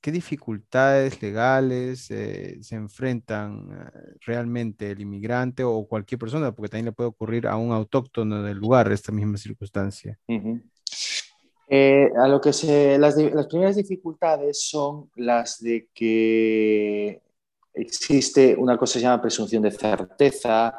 [0.01, 6.53] ¿qué dificultades legales eh, se enfrentan eh, realmente el inmigrante o cualquier persona?
[6.53, 10.19] Porque también le puede ocurrir a un autóctono del lugar esta misma circunstancia.
[11.71, 17.21] Eh, a lo que se, las, las primeras dificultades son las de que
[17.75, 20.75] existe una cosa que se llama presunción de certeza,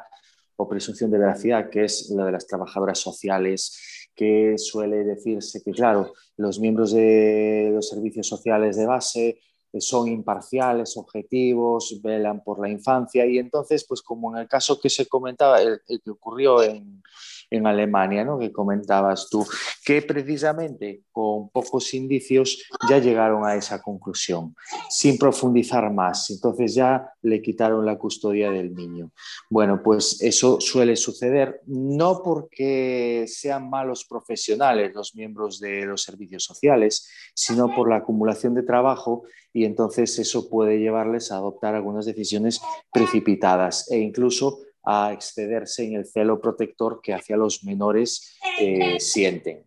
[0.62, 5.72] o presunción de veracidad, que es la de las trabajadoras sociales, que suele decirse que,
[5.72, 9.40] claro, los miembros de los servicios sociales de base
[9.72, 14.82] eh, son imparciales, objetivos, velan por la infancia y entonces, pues como en el caso
[14.82, 17.02] que se comentaba, el, que ocurrió en,
[17.50, 18.38] en Alemania, ¿no?
[18.38, 19.46] que comentabas tú,
[19.84, 24.56] que precisamente con pocos indicios ya llegaron a esa conclusión,
[24.90, 26.30] sin profundizar más.
[26.30, 29.12] Entonces ya le quitaron la custodia del niño.
[29.50, 36.44] Bueno, pues eso suele suceder no porque sean malos profesionales los miembros de los servicios
[36.44, 42.06] sociales, sino por la acumulación de trabajo y entonces eso puede llevarles a adoptar algunas
[42.06, 44.60] decisiones precipitadas e incluso
[44.92, 49.64] a excederse en el celo protector que hacia los menores eh, sienten.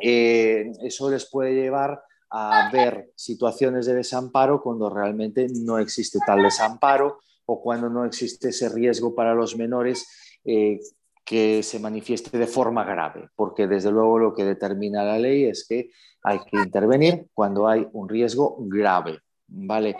[0.00, 6.44] Eh, eso les puede llevar a ver situaciones de desamparo cuando realmente no existe tal
[6.44, 10.06] desamparo o cuando no existe ese riesgo para los menores
[10.44, 10.78] eh,
[11.24, 15.66] que se manifieste de forma grave, porque desde luego lo que determina la ley es
[15.66, 15.90] que
[16.22, 19.18] hay que intervenir cuando hay un riesgo grave.
[19.48, 19.96] ¿Vale?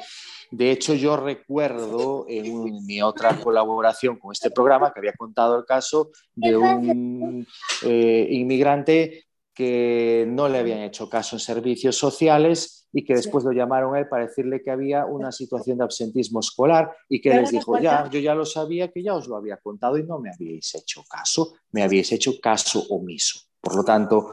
[0.50, 5.64] De hecho, yo recuerdo en mi otra colaboración con este programa que había contado el
[5.64, 7.46] caso de un
[7.82, 13.50] eh, inmigrante que no le habían hecho caso en servicios sociales y que después lo
[13.50, 17.50] llamaron a él para decirle que había una situación de absentismo escolar y que les
[17.50, 20.30] dijo, ya, yo ya lo sabía, que ya os lo había contado y no me
[20.30, 23.40] habíais hecho caso, me habíais hecho caso omiso.
[23.60, 24.32] Por lo tanto,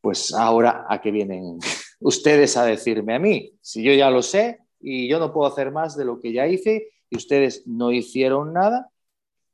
[0.00, 1.58] pues ahora a qué vienen
[2.00, 5.70] ustedes a decirme a mí, si yo ya lo sé y yo no puedo hacer
[5.70, 8.90] más de lo que ya hice y ustedes no hicieron nada,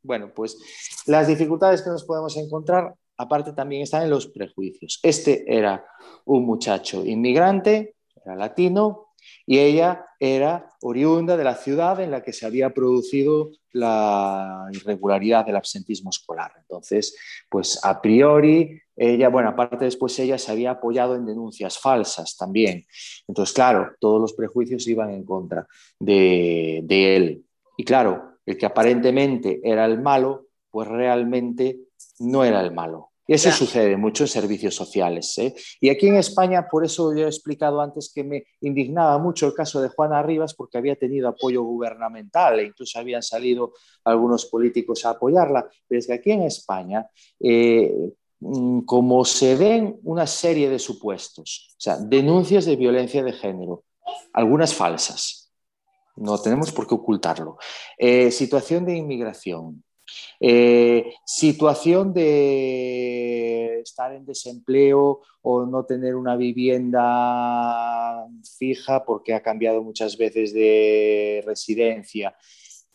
[0.03, 0.59] bueno, pues
[1.07, 4.98] las dificultades que nos podemos encontrar, aparte también están en los prejuicios.
[5.03, 5.85] Este era
[6.24, 9.11] un muchacho inmigrante, era latino,
[9.46, 15.44] y ella era oriunda de la ciudad en la que se había producido la irregularidad
[15.44, 16.53] del absentismo escolar.
[16.59, 17.16] Entonces,
[17.48, 22.86] pues a priori, ella, bueno, aparte después ella se había apoyado en denuncias falsas también.
[23.26, 25.66] Entonces, claro, todos los prejuicios iban en contra
[25.98, 27.44] de, de él.
[27.78, 31.78] Y claro, el que aparentemente era el malo, pues realmente
[32.18, 33.10] no era el malo.
[33.30, 35.38] Y eso sucede mucho en servicios sociales.
[35.38, 35.54] ¿eh?
[35.80, 39.54] Y aquí en España, por eso yo he explicado antes que me indignaba mucho el
[39.54, 45.06] caso de Juana Rivas, porque había tenido apoyo gubernamental e incluso habían salido algunos políticos
[45.06, 45.70] a apoyarla.
[45.86, 47.06] Pero es que aquí en España,
[47.38, 47.94] eh,
[48.87, 53.85] como se ven una serie de supuestos, o sea, denuncias de violencia de género,
[54.33, 55.53] algunas falsas,
[56.16, 57.59] no tenemos por qué ocultarlo,
[57.98, 59.85] eh, situación de inmigración,
[60.40, 68.26] eh, situación de estar en desempleo o no tener una vivienda
[68.59, 72.35] fija porque ha cambiado muchas veces de residencia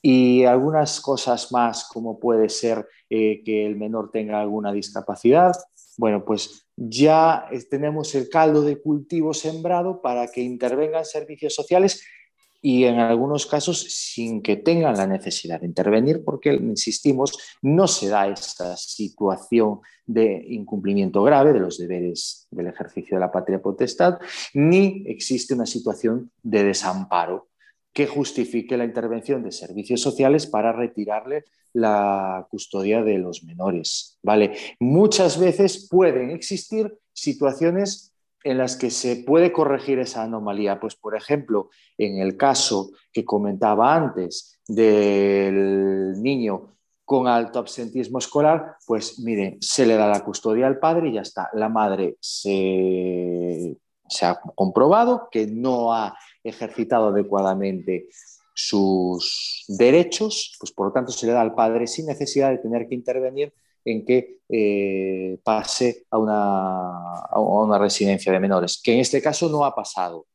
[0.08, 5.56] y algunas cosas más como puede ser eh, que el menor tenga alguna discapacidad.
[5.98, 12.04] Bueno, pues ya tenemos el caldo de cultivo sembrado para que intervengan servicios sociales
[12.62, 18.08] y en algunos casos sin que tengan la necesidad de intervenir, porque, insistimos, no se
[18.08, 24.20] da esa situación de incumplimiento grave de los deberes del ejercicio de la patria potestad,
[24.54, 27.48] ni existe una situación de desamparo
[27.96, 34.20] que justifique la intervención de servicios sociales para retirarle la custodia de los menores.
[34.22, 34.54] ¿vale?
[34.82, 40.78] Muchas veces pueden existir situaciones en las que se puede corregir esa anomalía.
[40.78, 48.76] Pues, por ejemplo, en el caso que comentaba antes del niño con alto absentismo escolar,
[48.86, 51.50] pues miren, se le da la custodia al padre y ya está.
[51.54, 53.78] La madre se,
[54.10, 56.14] se ha comprobado que no ha
[56.46, 58.08] ejercitado adecuadamente
[58.54, 62.88] sus derechos, pues por lo tanto se le da al padre sin necesidad de tener
[62.88, 63.54] que intervenir
[63.84, 69.50] en que eh, pase a una, a una residencia de menores, que en este caso
[69.50, 70.26] no ha pasado,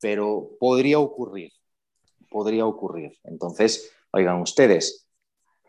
[0.00, 1.52] pero podría ocurrir,
[2.28, 3.12] podría ocurrir.
[3.24, 5.06] Entonces, oigan ustedes,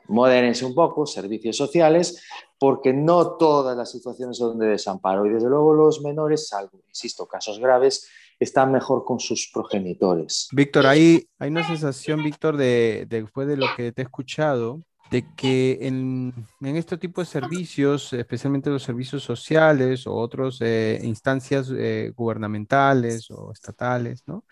[0.07, 2.21] modérense un poco, servicios sociales,
[2.59, 7.27] porque no todas las situaciones son de desamparo y desde luego los menores, salvo, insisto,
[7.27, 8.07] casos graves,
[8.41, 10.47] están mejor con sus progenitores.
[10.51, 15.25] Víctor, hay, hay una sensación, Víctor, de, después de lo que te he escuchado, de
[15.35, 21.71] que en, en este tipo de servicios, especialmente los servicios sociales o otras eh, instancias
[21.75, 24.43] eh, gubernamentales o estatales, ¿no?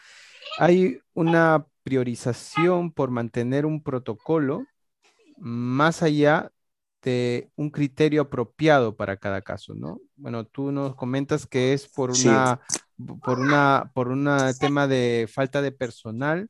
[0.59, 4.65] Hay una priorización por mantener un protocolo
[5.37, 6.51] más allá
[7.01, 9.99] de un criterio apropiado para cada caso, ¿no?
[10.15, 12.59] Bueno, tú nos comentas que es por una,
[13.23, 16.49] por una, por un tema de falta de personal,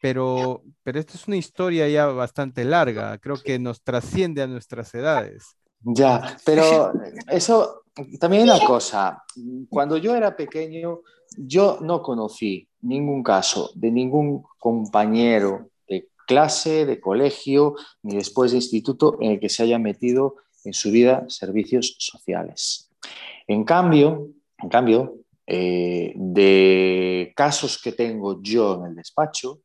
[0.00, 4.94] pero, pero esta es una historia ya bastante larga, creo que nos trasciende a nuestras
[4.94, 5.56] edades.
[5.80, 6.92] Ya, pero
[7.28, 7.82] eso
[8.18, 9.22] también una cosa,
[9.68, 11.00] cuando yo era pequeño,
[11.36, 15.70] yo no conocí ningún caso de ningún compañero
[16.26, 20.90] clase, de colegio, ni después de instituto en el que se haya metido en su
[20.90, 22.90] vida servicios sociales.
[23.46, 25.14] En cambio, en cambio
[25.46, 29.60] eh, de casos que tengo yo en el despacho,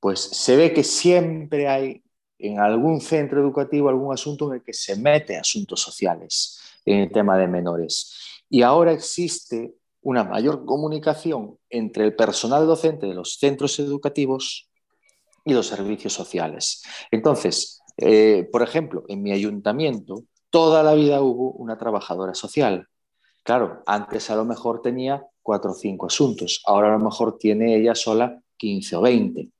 [0.00, 2.02] pues se ve que siempre hay
[2.38, 7.10] en algún centro educativo algún asunto en el que se mete asuntos sociales en el
[7.10, 8.14] tema de menores.
[8.48, 14.67] Y ahora existe una mayor comunicación entre el personal docente de los centros educativos
[15.48, 16.82] y los servicios sociales.
[17.10, 22.86] Entonces, eh, por ejemplo, en mi ayuntamiento, toda la vida hubo una trabajadora social.
[23.42, 27.76] Claro, antes a lo mejor tenía cuatro o cinco asuntos, ahora a lo mejor tiene
[27.76, 29.50] ella sola 15 o 20.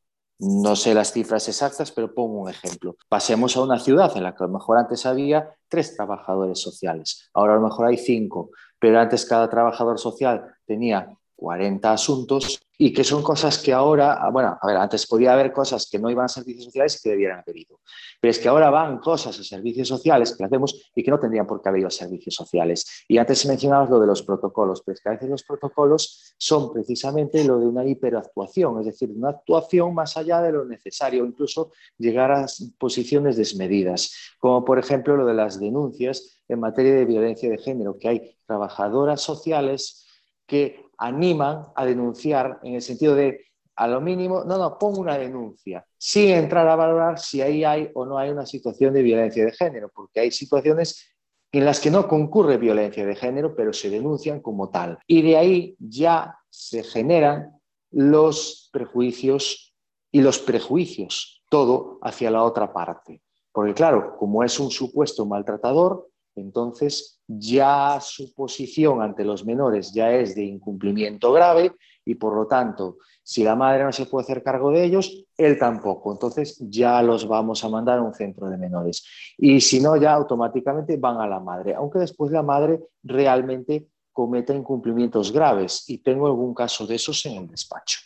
[0.40, 2.96] No sé las cifras exactas, pero pongo un ejemplo.
[3.08, 7.28] Pasemos a una ciudad en la que a lo mejor antes había tres trabajadores sociales,
[7.34, 12.92] ahora a lo mejor hay cinco, pero antes cada trabajador social tenía 40 asuntos y
[12.92, 16.08] que son cosas que ahora, ah, bueno, a ver, antes podía haber cosas que no
[16.10, 17.80] iban a servicios sociales y que debieran haber ido,
[18.20, 21.44] pero es que ahora van cosas a servicios sociales que hacemos y que no tendrían
[21.44, 23.04] por qué haber ido a servicios sociales.
[23.08, 26.72] Y antes mencionabas lo de los protocolos, pero es que a veces los protocolos son
[26.72, 31.72] precisamente lo de una hiperactuación, es decir, una actuación más allá de lo necesario, incluso
[31.98, 32.46] llegar a
[32.78, 37.98] posiciones desmedidas, como por ejemplo lo de las denuncias en materia de violencia de género,
[37.98, 40.07] que hay trabajadoras sociales
[40.48, 43.44] que animan a denunciar en el sentido de,
[43.76, 47.90] a lo mínimo, no, no, pongo una denuncia, sin entrar a valorar si ahí hay
[47.94, 51.14] o no hay una situación de violencia de género, porque hay situaciones
[51.52, 54.98] en las que no concurre violencia de género, pero se denuncian como tal.
[55.06, 57.52] Y de ahí ya se generan
[57.90, 59.74] los prejuicios
[60.10, 63.22] y los prejuicios, todo hacia la otra parte.
[63.52, 66.08] Porque claro, como es un supuesto maltratador,
[66.40, 71.72] entonces ya su posición ante los menores ya es de incumplimiento grave
[72.04, 75.58] y por lo tanto, si la madre no se puede hacer cargo de ellos, él
[75.58, 76.10] tampoco.
[76.10, 79.04] Entonces ya los vamos a mandar a un centro de menores.
[79.36, 84.54] Y si no, ya automáticamente van a la madre, aunque después la madre realmente cometa
[84.54, 85.84] incumplimientos graves.
[85.90, 87.98] Y tengo algún caso de esos en el despacho.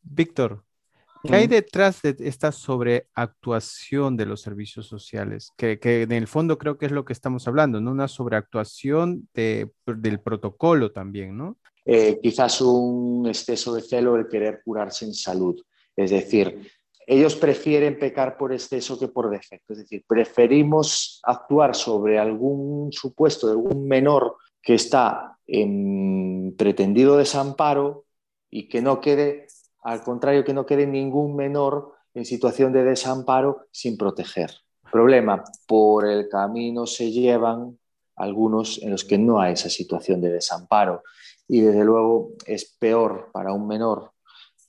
[0.00, 0.62] Víctor,
[1.22, 5.52] ¿Qué hay detrás de esta sobreactuación de los servicios sociales?
[5.56, 7.90] Que, en el fondo creo que es lo que estamos hablando, ¿no?
[7.90, 11.58] Una sobreactuación del protocolo también, ¿no?
[11.84, 15.60] Eh, quizás un exceso de celo el querer curarse en salud.
[15.96, 16.70] Es decir,
[17.06, 19.72] ellos prefieren pecar por exceso que por defecto.
[19.72, 28.04] Es decir, preferimos actuar sobre algún supuesto de algún menor que está en pretendido desamparo
[28.50, 29.46] y que no quede
[29.82, 34.50] al contrario que no quede ningún menor en situación de desamparo sin proteger.
[34.90, 37.78] Problema, por el camino se llevan
[38.16, 41.02] algunos en los que no hay esa situación de desamparo
[41.48, 44.12] y desde luego es peor para un menor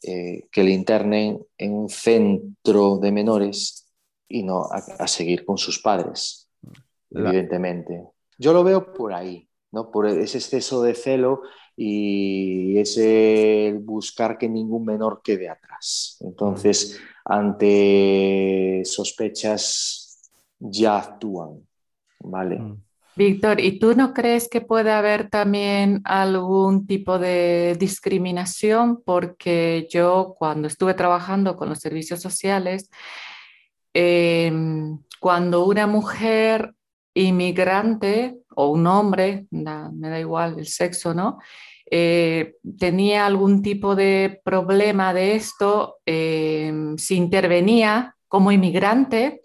[0.03, 3.87] eh, que le internen en un centro de menores
[4.27, 6.49] y no a, seguir con sus padres,
[7.09, 8.03] evidentemente.
[8.37, 9.91] Yo lo veo por ahí, ¿no?
[9.91, 11.41] por ese exceso de celo
[11.83, 16.15] y es el buscar que ningún menor quede atrás.
[16.19, 21.67] Entonces, ante sospechas ya actúan,
[22.19, 22.59] ¿vale?
[22.59, 22.83] Mm.
[23.15, 29.01] Víctor, ¿y tú no crees que puede haber también algún tipo de discriminación?
[29.03, 32.91] Porque yo cuando estuve trabajando con los servicios sociales,
[33.93, 36.75] em, cuando una mujer
[37.13, 41.39] inmigrante o un hombre, me da igual el sexo, ¿no?
[41.89, 49.41] Eh, tenía algún tipo de problema de esto, eh, si intervenía como inmigrante,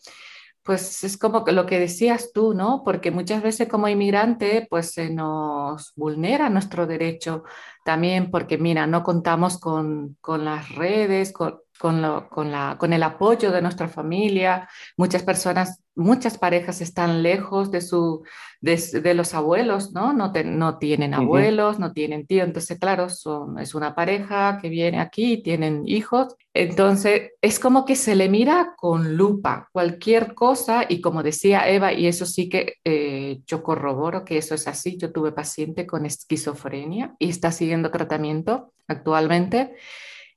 [0.63, 2.83] pues es como lo que decías tú, ¿no?
[2.85, 7.45] Porque muchas veces como inmigrante, pues se nos vulnera nuestro derecho
[7.85, 13.51] también, porque mira, no contamos con, con las redes, con, con, la, con, el apoyo
[13.51, 14.69] de nuestra familia.
[14.97, 18.25] Muchas personas, muchas parejas están lejos de, su,
[18.61, 20.13] de, los abuelos, ¿no?
[20.13, 22.45] No, no tienen abuelos, no tienen tío.
[22.45, 26.35] Entonces, claro, son, es una pareja que viene aquí tienen hijos.
[26.55, 31.93] Entonces, es como que se le mira con lupa cualquier cosa y como decía Eva,
[31.93, 36.07] y eso sí que eh, yo corroboro que eso es así, yo tuve paciente con
[36.07, 39.77] esquizofrenia y está siguiendo tratamiento actualmente.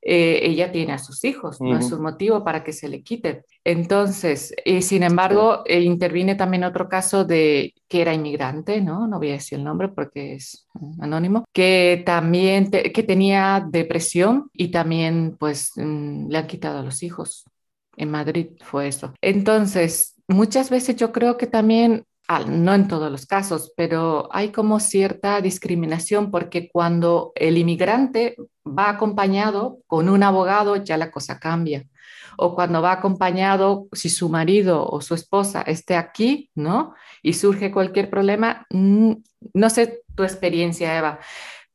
[0.02, 3.44] Eh, ella tiene a sus hijos, no es un motivo para que se le quite.
[3.66, 9.08] Entonces, y sin embargo, eh, interviene también otro caso de que era inmigrante, ¿no?
[9.08, 10.68] No voy a decir el nombre porque es
[11.02, 17.04] anónimo, que también que tenía depresión y también pues mm, le han quitado a los
[17.04, 17.44] hijos.
[17.98, 19.14] En Madrid fue eso.
[19.22, 22.06] Entonces, muchas veces yo creo que también
[22.38, 28.90] no en todos los casos, pero hay como cierta discriminación porque cuando el inmigrante va
[28.90, 31.86] acompañado con un abogado, ya la cosa cambia.
[32.38, 36.94] O cuando va acompañado, si su marido o su esposa esté aquí, ¿no?
[37.24, 39.14] Y surge cualquier problema, mm,
[39.54, 41.20] no sé tu experiencia, Eva,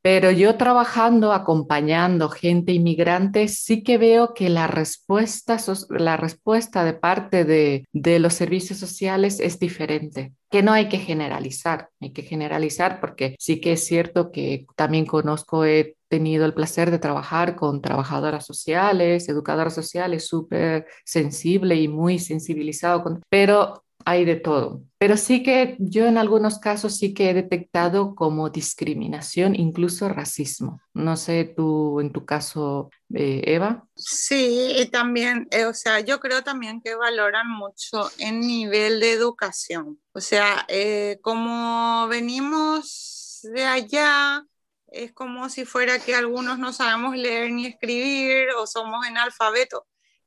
[0.05, 5.57] pero yo trabajando, acompañando gente inmigrante, sí que veo que la respuesta,
[5.89, 7.87] la respuesta de parte de,
[8.19, 13.63] los servicios sociales es diferente, que no hay que generalizar, hay que generalizar porque sí
[13.63, 19.27] que es cierto que también conozco, he tenido el placer de trabajar con trabajadoras sociales,
[19.31, 24.83] educadoras sociales, súper sensible y muy sensibilizado, con, pero hay de todo.
[24.99, 30.81] Pero sí que yo en algunos casos sí que he detectado como discriminación, incluso racismo.
[30.93, 33.87] No sé tú en tu caso, eh, Eva.
[33.97, 39.13] Sí, y también, eh, o sea, yo creo también que valoran mucho el nivel de
[39.13, 40.01] educación.
[40.13, 44.45] O sea, eh, como venimos de allá,
[44.89, 49.83] es como si fuera que algunos no sabemos leer ni escribir o somos analfabetos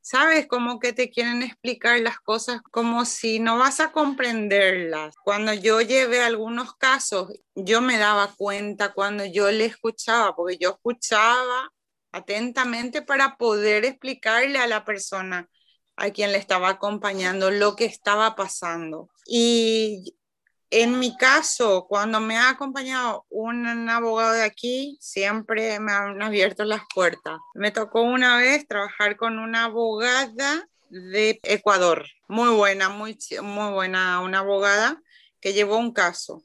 [0.08, 0.46] ¿sabes?
[0.46, 5.14] Como que te quieren explicar las cosas como si no vas a comprenderlas.
[5.22, 10.70] Cuando yo llevé algunos casos, yo me daba cuenta cuando yo le escuchaba, porque yo
[10.70, 11.70] escuchaba
[12.10, 15.50] atentamente para poder explicarle a la persona
[15.96, 19.10] a quien le estaba acompañando lo que estaba pasando.
[19.26, 20.16] Y
[20.70, 26.64] en mi caso, cuando me ha acompañado un abogado de aquí, siempre me han abierto
[26.64, 27.38] las puertas.
[27.54, 34.20] Me tocó una vez trabajar con una abogada de Ecuador, muy buena, muy, muy buena,
[34.20, 35.00] una abogada
[35.40, 36.44] que llevó un caso.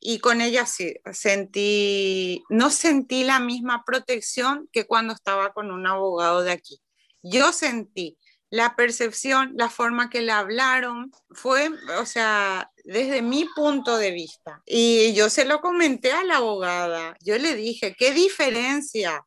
[0.00, 5.86] Y con ella sí, sentí, no sentí la misma protección que cuando estaba con un
[5.86, 6.82] abogado de aquí.
[7.22, 8.18] Yo sentí
[8.50, 14.62] la percepción, la forma que le hablaron, fue, o sea, desde mi punto de vista.
[14.66, 19.24] Y yo se lo comenté a la abogada, yo le dije, ¿qué diferencia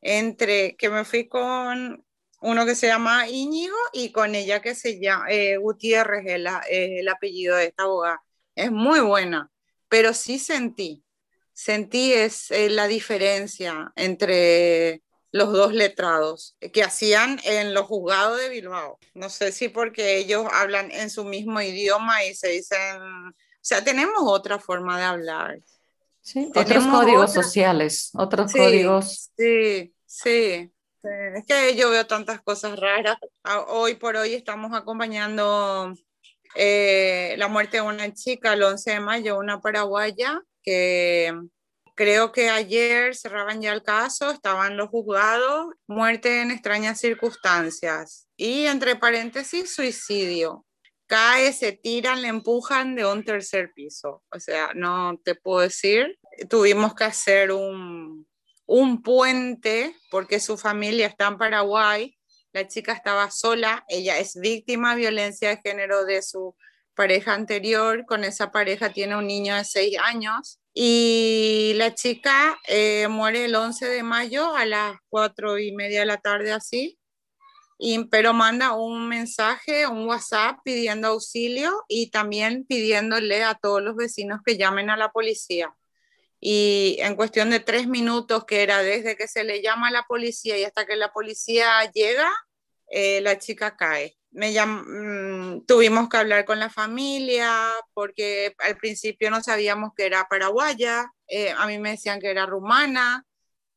[0.00, 2.04] entre que me fui con
[2.42, 7.08] uno que se llama Íñigo y con ella que se llama eh, Gutiérrez, el, el
[7.08, 8.22] apellido de esta abogada?
[8.54, 9.50] Es muy buena,
[9.88, 11.04] pero sí sentí,
[11.52, 18.48] sentí es, eh, la diferencia entre los dos letrados que hacían en los juzgados de
[18.48, 18.98] Bilbao.
[19.14, 23.84] No sé si porque ellos hablan en su mismo idioma y se dicen, o sea,
[23.84, 25.60] tenemos otra forma de hablar.
[26.20, 29.30] Sí, otros códigos sociales, otros códigos.
[29.36, 30.72] Sí, sí.
[31.02, 33.16] Es que yo veo tantas cosas raras.
[33.68, 35.94] Hoy por hoy estamos acompañando
[36.54, 41.32] eh, la muerte de una chica el 11 de mayo, una paraguaya que
[42.00, 48.64] Creo que ayer cerraban ya el caso, estaban los juzgados, muerte en extrañas circunstancias y
[48.64, 50.64] entre paréntesis suicidio.
[51.04, 54.24] Cae, se tiran, le empujan de un tercer piso.
[54.34, 56.18] O sea, no te puedo decir.
[56.48, 58.26] Tuvimos que hacer un,
[58.64, 62.16] un puente porque su familia está en Paraguay.
[62.54, 66.56] La chica estaba sola, ella es víctima de violencia de género de su
[66.94, 68.04] pareja anterior.
[68.06, 73.54] Con esa pareja tiene un niño de seis años y la chica eh, muere el
[73.54, 76.98] 11 de mayo a las cuatro y media de la tarde así,
[77.78, 83.96] y, pero manda un mensaje, un WhatsApp pidiendo auxilio y también pidiéndole a todos los
[83.96, 85.74] vecinos que llamen a la policía.
[86.40, 90.04] Y en cuestión de tres minutos, que era desde que se le llama a la
[90.04, 92.30] policía y hasta que la policía llega,
[92.88, 97.52] eh, la chica cae me mm, tuvimos que hablar con la familia
[97.94, 102.46] porque al principio no sabíamos que era paraguaya, eh, a mí me decían que era
[102.46, 103.24] rumana,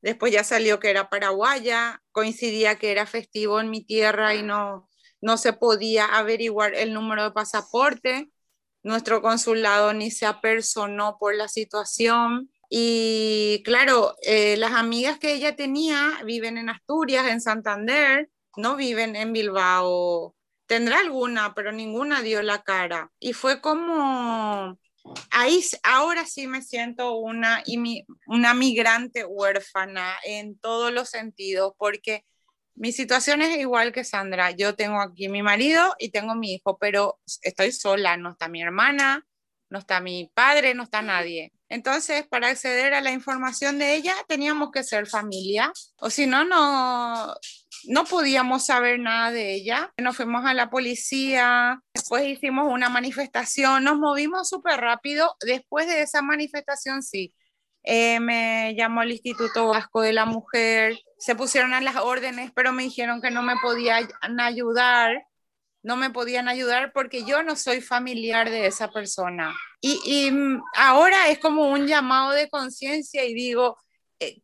[0.01, 4.89] después ya salió que era paraguaya, coincidía que era festivo en mi tierra y no,
[5.22, 8.30] no se podía averiguar el número de pasaporte,
[8.84, 12.51] nuestro consulado ni se apersonó por la situación.
[12.70, 19.16] Y claro, eh, las amigas que ella tenía viven en Asturias, en Santander, no viven
[19.16, 20.36] en Bilbao
[20.66, 23.11] tendrá alguna, pero ninguna dio la cara.
[23.20, 24.78] Y fue como,
[25.32, 27.64] ahí ahora sí me siento una,
[28.28, 32.26] una migrante huérfana en todos los sentidos, porque
[32.76, 34.51] mi situación es igual que Sandra.
[34.51, 38.61] Yo tengo aquí mi marido y tengo mi hijo, pero estoy sola, no está mi
[38.61, 39.26] hermana,
[39.70, 41.51] no está mi padre, no está nadie.
[41.70, 46.43] Entonces, para acceder a la información de ella, teníamos que ser familia, o si no,
[46.43, 47.36] no,
[47.88, 49.92] no podíamos saber nada de ella.
[49.98, 55.36] Nos fuimos a la policía, después hicimos una manifestación, nos movimos súper rápido.
[55.42, 57.34] Después de esa manifestación, sí,
[57.84, 62.72] eh, me llamó el Instituto Vasco de la Mujer, se pusieron a las órdenes, pero
[62.72, 64.08] me dijeron que no me podían
[64.40, 65.24] ayudar
[65.84, 69.54] no me podían ayudar porque yo no soy familiar de esa persona.
[69.82, 70.32] Y, y
[70.76, 73.78] ahora es como un llamado de conciencia y digo,
[74.20, 74.42] eh,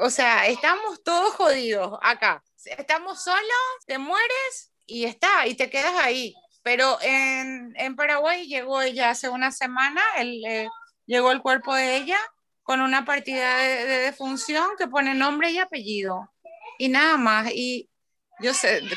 [0.00, 2.42] o sea, estamos todos jodidos acá.
[2.66, 3.40] Estamos solos,
[3.86, 6.34] te mueres y está, y te quedas ahí.
[6.62, 10.68] Pero en, en Paraguay llegó ella hace una semana, el, eh,
[11.06, 12.18] llegó el cuerpo de ella
[12.62, 16.30] con una partida de, de defunción que pone nombre y apellido.
[16.78, 17.50] Y nada más.
[17.52, 17.90] Y
[18.40, 18.52] yo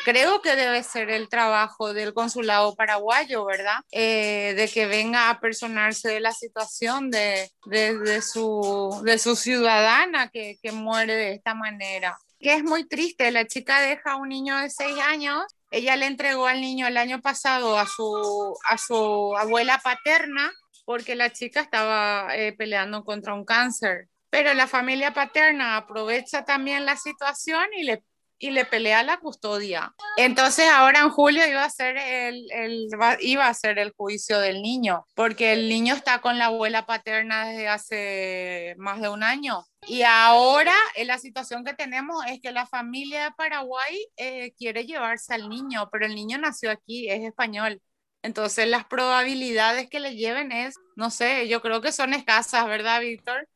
[0.05, 3.79] creo que debe ser el trabajo del consulado paraguayo, ¿verdad?
[3.91, 10.29] Eh, de que venga a personarse de la situación de, de, su, de su ciudadana
[10.29, 12.17] que, que muere de esta manera.
[12.43, 16.05] Que es muy triste, la chica deja a un niño de seis años ella le
[16.05, 20.53] entregó al niño el año pasado a su, a su abuela paterna
[20.85, 24.07] porque la chica estaba eh, peleando contra un cáncer.
[24.29, 28.03] Pero la familia paterna aprovecha también la situación y le
[28.39, 29.93] y le pelea la custodia.
[30.17, 32.87] Entonces ahora en julio iba a ser el, el,
[33.21, 37.47] iba a ser el juicio del niño, porque el niño está con la abuela paterna
[37.47, 39.63] desde hace más de un año.
[39.87, 44.85] Y ahora eh, la situación que tenemos es que la familia de Paraguay eh, quiere
[44.85, 47.81] llevarse al niño, pero el niño nació aquí, es español.
[48.23, 53.01] Entonces las probabilidades que le lleven es, no sé, yo creo que son escasas, ¿verdad,
[53.01, 53.49] Víctor?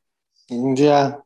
[0.50, 1.22] Ya,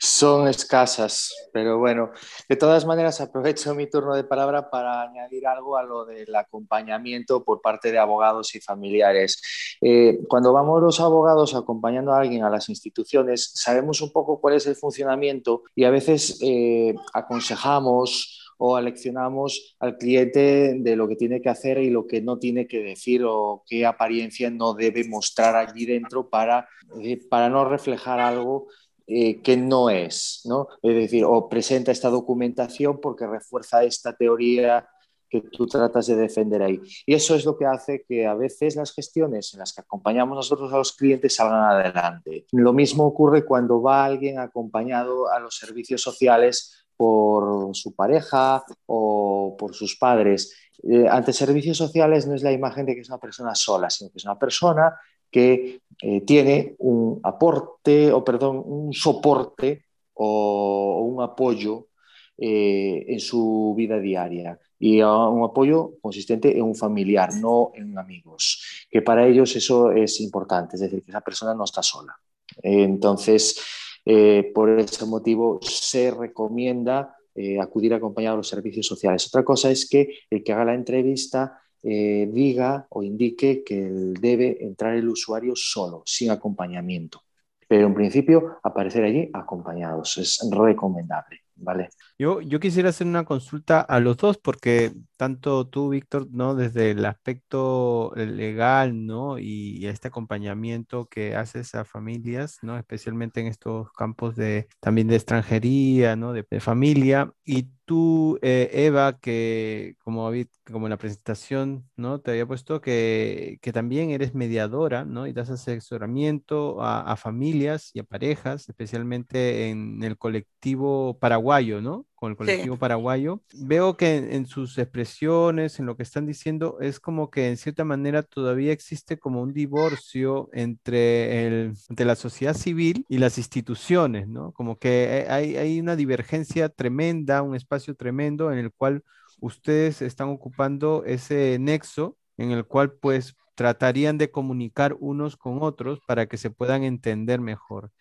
[0.00, 2.10] son escasas, pero bueno,
[2.48, 7.44] de todas maneras aprovecho mi turno de palabra para añadir algo a lo del acompañamiento
[7.44, 9.40] por parte de abogados y familiares.
[9.80, 14.54] Eh, cuando vamos los abogados acompañando a alguien a las instituciones, sabemos un poco cuál
[14.54, 21.16] es el funcionamiento y a veces eh, aconsejamos o aleccionamos al cliente de lo que
[21.16, 25.06] tiene que hacer y lo que no tiene que decir o qué apariencia no debe
[25.06, 26.66] mostrar allí dentro para,
[27.02, 28.68] eh, para no reflejar algo
[29.06, 30.68] eh, que no es, ¿no?
[30.82, 34.88] Es decir, o presenta esta documentación porque refuerza esta teoría
[35.28, 36.80] que tú tratas de defender ahí.
[37.04, 40.36] Y eso es lo que hace que a veces las gestiones en las que acompañamos
[40.36, 42.46] nosotros a los clientes salgan adelante.
[42.52, 49.56] Lo mismo ocurre cuando va alguien acompañado a los servicios sociales por su pareja o
[49.58, 50.54] por sus padres.
[50.82, 54.10] Eh, ante servicios sociales no es la imagen de que es una persona sola, sino
[54.10, 54.94] que es una persona
[55.30, 61.88] que eh, tiene un aporte, o perdón, un soporte o, un apoyo
[62.36, 68.86] eh, en su vida diaria y un apoyo consistente en un familiar, no en amigos,
[68.90, 72.14] que para ellos eso es importante, es decir, que esa persona no está sola.
[72.62, 73.58] Entonces,
[74.04, 79.26] eh, por ese motivo se recomienda eh, acudir acompañado a los servicios sociales.
[79.26, 83.80] Otra cosa es que el que haga la entrevista eh, diga o indique que
[84.20, 87.22] debe entrar el usuario solo, sin acompañamiento.
[87.66, 91.43] Pero en principio aparecer allí acompañados es recomendable.
[91.56, 91.88] ¿Vale?
[92.18, 96.54] Yo, yo quisiera hacer una consulta a los dos porque tanto tú, Víctor, ¿no?
[96.54, 99.38] Desde el aspecto legal, ¿no?
[99.38, 102.78] Y, este acompañamiento que haces a familias, ¿no?
[102.78, 106.32] Especialmente en estos campos de también de extranjería, ¿no?
[106.32, 107.32] De, familia.
[107.44, 110.30] Y tú, eh, Eva, que como,
[110.64, 112.20] como en la presentación, ¿no?
[112.20, 115.26] Te había puesto que, que también eres mediadora, ¿no?
[115.26, 121.43] Y das asesoramiento a, a familias y a parejas, especialmente en el colectivo paraguayo,
[121.80, 122.06] ¿no?
[122.24, 126.98] con el colectivo paraguayo, veo que en, sus expresiones, en lo que están diciendo, es
[126.98, 132.54] como que en cierta manera todavía existe como un divorcio entre, el, entre la sociedad
[132.54, 134.52] civil y las instituciones, ¿no?
[134.52, 139.02] Como que hay, hay una divergencia tremenda, un espacio tremendo en el cual
[139.40, 146.00] ustedes están ocupando ese nexo en el cual pues tratarían de comunicar unos con otros
[146.06, 147.92] para que se puedan entender mejor.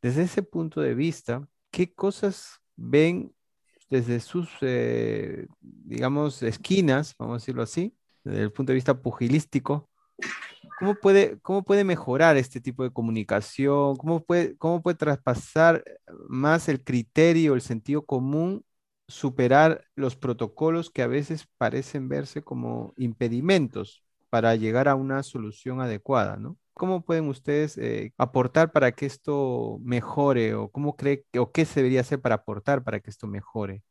[0.00, 3.34] Desde ese punto de vista, ¿qué cosas ven
[3.90, 7.94] desde sus, eh, digamos, esquinas, vamos a decirlo así,
[8.24, 9.90] desde el punto de vista pugilístico,
[10.78, 13.96] ¿cómo puede, cómo puede mejorar este tipo de comunicación?
[13.96, 15.84] ¿Cómo puede, ¿Cómo puede traspasar
[16.28, 18.64] más el criterio, el sentido común,
[19.08, 25.80] superar los protocolos que a veces parecen verse como impedimentos para llegar a una solución
[25.80, 26.56] adecuada, ¿no?
[26.74, 31.80] ¿Cómo pueden ustedes eh, aportar para que esto mejore o cómo cree o qué se
[31.80, 33.82] debería hacer para aportar para que esto mejore?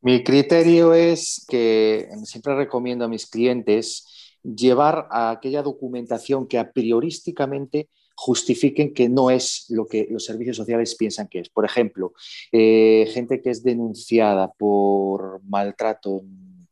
[0.00, 6.72] Mi criterio es que siempre recomiendo a mis clientes llevar a aquella documentación que a
[6.72, 11.48] priorísticamente justifiquen que no es lo que los servicios sociales piensan que es.
[11.48, 12.12] Por ejemplo,
[12.50, 16.22] eh, gente que es denunciada por maltrato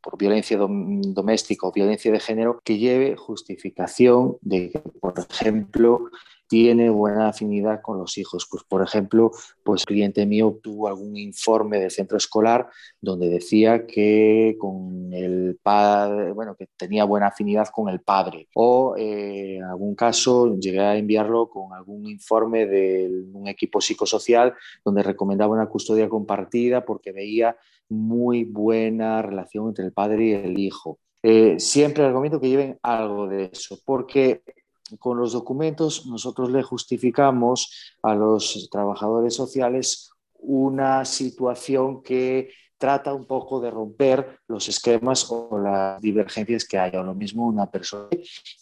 [0.02, 6.10] por violencia doméstica o violencia de género que lleve justificación de que, por ejemplo,
[6.50, 8.48] tiene buena afinidad con los hijos.
[8.50, 9.30] Pues, por ejemplo,
[9.62, 12.68] pues cliente mío obtuvo algún informe del centro escolar
[13.00, 18.48] donde decía que con el padre, bueno, que tenía buena afinidad con el padre.
[18.54, 24.54] O eh, en algún caso llegué a enviarlo con algún informe de un equipo psicosocial
[24.84, 27.56] donde recomendaba una custodia compartida porque veía
[27.90, 30.98] muy buena relación entre el padre y el hijo.
[31.22, 34.42] Eh, siempre recomiendo que lleven algo de eso, porque
[34.98, 43.26] con los documentos nosotros le justificamos a los trabajadores sociales una situación que trata un
[43.26, 46.96] poco de romper los esquemas o las divergencias que hay.
[46.96, 48.08] O lo mismo una persona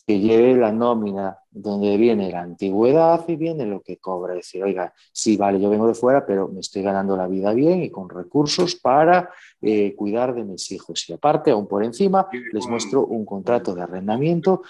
[0.06, 4.34] que lleve la nómina donde viene la antigüedad y viene lo que cobra.
[4.34, 7.82] Decir, oiga, sí, vale, yo vengo de fuera, pero me estoy ganando la vida bien
[7.82, 9.30] y con recursos para
[9.60, 11.08] eh, cuidar de mis hijos.
[11.08, 14.62] Y aparte, aún por encima, les muestro un contrato de arrendamiento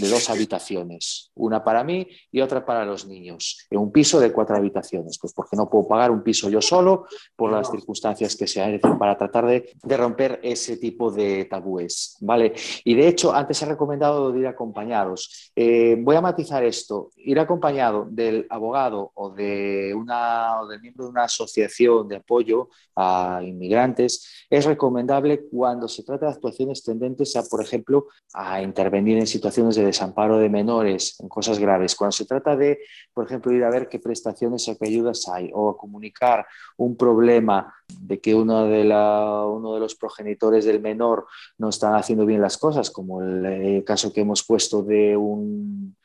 [0.00, 4.32] de dos habitaciones, una para mí y otra para los niños, en un piso de
[4.32, 8.46] cuatro habitaciones, pues porque no puedo pagar un piso yo solo por las circunstancias que
[8.46, 12.52] sean, para tratar de, de romper ese tipo de tabúes, ¿vale?
[12.84, 15.52] Y de hecho, antes he recomendado ir acompañados.
[15.56, 21.10] Eh, voy a esto, ir acompañado del abogado o, de una, o del miembro de
[21.10, 27.42] una asociación de apoyo a inmigrantes es recomendable cuando se trata de actuaciones tendentes a,
[27.44, 31.94] por ejemplo, a intervenir en situaciones de desamparo de menores, en cosas graves.
[31.94, 32.78] Cuando se trata de,
[33.12, 36.96] por ejemplo, ir a ver qué prestaciones o qué ayudas hay o a comunicar un
[36.96, 41.26] problema de que uno de, la, uno de los progenitores del menor
[41.58, 45.96] no están haciendo bien las cosas, como el caso que hemos puesto de un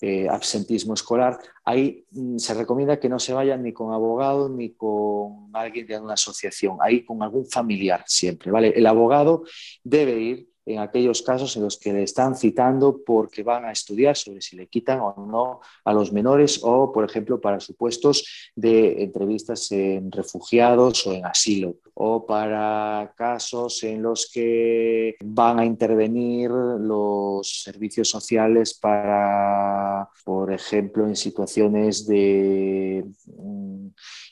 [0.00, 4.74] eh, absentismo escolar, ahí mm, se recomienda que no se vayan ni con abogado ni
[4.74, 8.68] con alguien de una asociación, ahí con algún familiar siempre, ¿vale?
[8.76, 9.44] El abogado
[9.82, 14.16] debe ir en aquellos casos en los que le están citando porque van a estudiar
[14.16, 19.02] sobre si le quitan o no a los menores o, por ejemplo, para supuestos de
[19.02, 26.50] entrevistas en refugiados o en asilo o para casos en los que van a intervenir
[26.50, 33.86] los servicios sociales para, por ejemplo, en situaciones de mm,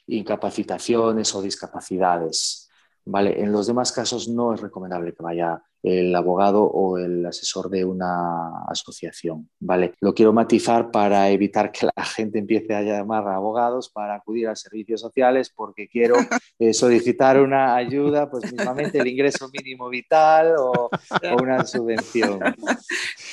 [0.08, 2.63] incapacitaciones o discapacidades.
[3.05, 3.40] ¿Vale?
[3.40, 7.84] En los demás casos no es recomendable que vaya el abogado o el asesor de
[7.84, 9.92] una asociación, ¿vale?
[10.00, 14.48] Lo quiero matizar para evitar que la gente empiece a llamar a abogados para acudir
[14.48, 16.16] a servicios sociales porque quiero
[16.59, 20.88] eh, solicitar una ayuda, pues mismamente el ingreso mínimo vital o,
[21.38, 22.40] una subvención.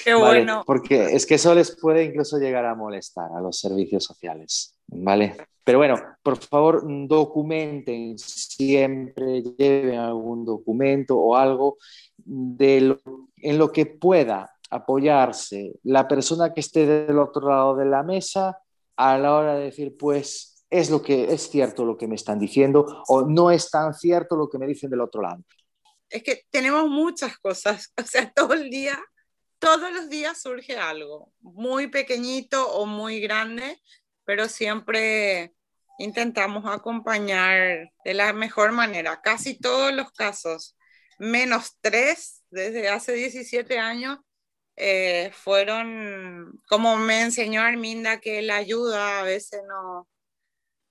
[0.03, 0.63] Qué bueno.
[0.65, 5.37] Porque es que eso les puede incluso llegar a molestar a los servicios sociales, ¿vale?
[5.63, 11.77] Pero bueno, por favor, documenten siempre, lleven algún documento o algo
[12.17, 12.97] de
[13.37, 18.59] en lo que pueda apoyarse la persona que esté del otro lado de la mesa
[18.95, 22.39] a la hora de decir, pues es lo que es cierto lo que me están
[22.39, 25.43] diciendo o no es tan cierto lo que me dicen del otro lado.
[26.09, 28.99] Es que tenemos muchas cosas, o sea, todo el día,
[29.59, 33.79] todos los días surge algo, muy pequeñito o muy grande,
[34.31, 35.53] pero siempre
[35.99, 39.21] intentamos acompañar de la mejor manera.
[39.21, 40.77] Casi todos los casos,
[41.19, 44.19] menos tres desde hace 17 años,
[44.77, 50.07] eh, fueron, como me enseñó Arminda, que la ayuda a veces no,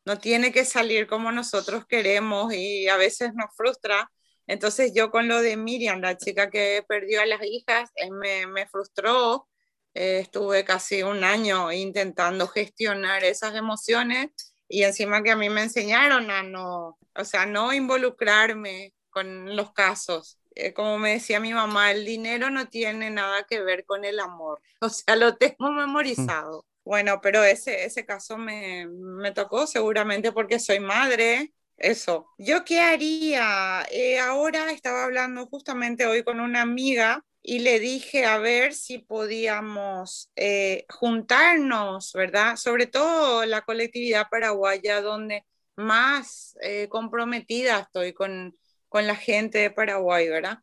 [0.04, 4.12] no tiene que salir como nosotros queremos y a veces nos frustra.
[4.46, 8.46] Entonces yo con lo de Miriam, la chica que perdió a las hijas, eh, me,
[8.46, 9.48] me frustró
[9.94, 14.28] eh, estuve casi un año intentando gestionar esas emociones
[14.68, 19.72] y encima que a mí me enseñaron a no, o sea, no involucrarme con los
[19.72, 20.38] casos.
[20.54, 24.20] Eh, como me decía mi mamá, el dinero no tiene nada que ver con el
[24.20, 24.60] amor.
[24.82, 26.64] O sea, lo tengo memorizado.
[26.84, 31.52] Bueno, pero ese, ese caso me, me tocó seguramente porque soy madre.
[31.76, 32.26] Eso.
[32.38, 33.86] ¿Yo qué haría?
[33.90, 38.98] Eh, ahora estaba hablando justamente hoy con una amiga y le dije a ver si
[38.98, 42.56] podíamos eh, juntarnos, ¿verdad?
[42.56, 45.44] Sobre todo la colectividad paraguaya, donde
[45.76, 48.56] más eh, comprometida estoy con,
[48.88, 50.58] con la gente de Paraguay, ¿verdad?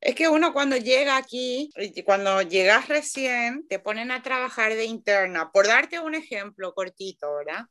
[0.00, 1.70] Es que uno cuando llega aquí,
[2.04, 5.50] cuando llegas recién, te ponen a trabajar de interna.
[5.50, 7.66] Por darte un ejemplo cortito, ¿verdad?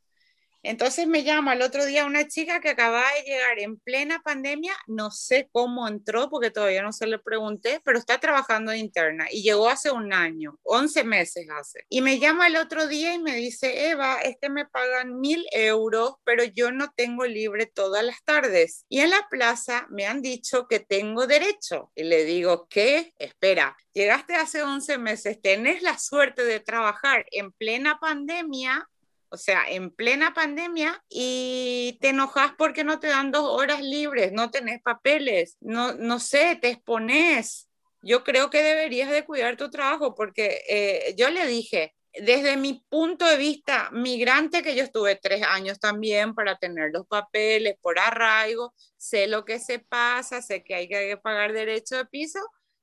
[0.64, 4.74] Entonces me llama el otro día una chica que acaba de llegar en plena pandemia,
[4.88, 9.28] no sé cómo entró porque todavía no se le pregunté, pero está trabajando de interna
[9.32, 11.86] y llegó hace un año, 11 meses hace.
[11.90, 15.46] Y me llama el otro día y me dice, Eva, es que me pagan mil
[15.52, 18.86] euros, pero yo no tengo libre todas las tardes.
[18.90, 21.92] Y en la plaza me han dicho que tengo derecho.
[21.96, 23.14] Y le digo, ¿qué?
[23.18, 28.88] Espera, llegaste hace 11 meses, tenés la suerte de trabajar en plena pandemia
[29.30, 34.32] o sea, en plena pandemia y te enojas porque no te dan dos horas libres,
[34.32, 37.70] no tenés papeles, no, no sé, te expones.
[38.02, 42.86] Yo creo que deberías de cuidar tu trabajo porque eh, yo le dije, desde mi
[42.90, 48.00] punto de vista migrante, que yo estuve tres años también para tener los papeles por
[48.00, 52.40] arraigo, sé lo que se pasa, sé que hay que pagar derecho de piso.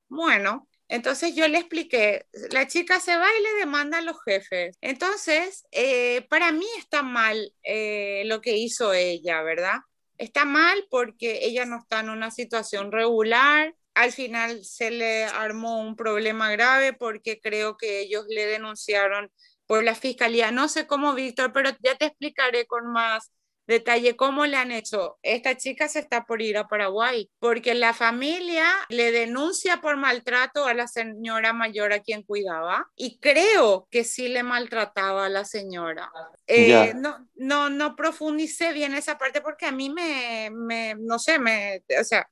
[0.09, 4.77] Bueno, entonces yo le expliqué, la chica se va y le demanda a los jefes.
[4.81, 9.79] Entonces, eh, para mí está mal eh, lo que hizo ella, ¿verdad?
[10.19, 13.75] Está mal porque ella no está en una situación regular.
[13.95, 19.33] Al final se le armó un problema grave porque creo que ellos le denunciaron
[19.67, 20.51] por la fiscalía.
[20.51, 23.33] No sé cómo, Víctor, pero ya te explicaré con más
[23.67, 25.19] Detalle cómo le han hecho.
[25.23, 30.67] Esta chica se está por ir a Paraguay porque la familia le denuncia por maltrato
[30.67, 35.45] a la señora mayor a quien cuidaba y creo que sí le maltrataba a la
[35.45, 36.13] señora.
[36.47, 41.39] Eh, no, no, no profundicé bien esa parte porque a mí me, me, no sé,
[41.39, 42.29] me, o sea,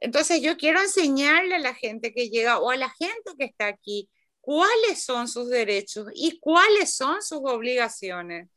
[0.00, 3.66] entonces yo quiero enseñarle a la gente que llega o a la gente que está
[3.66, 4.10] aquí
[4.40, 8.48] cuáles son sus derechos y cuáles son sus obligaciones.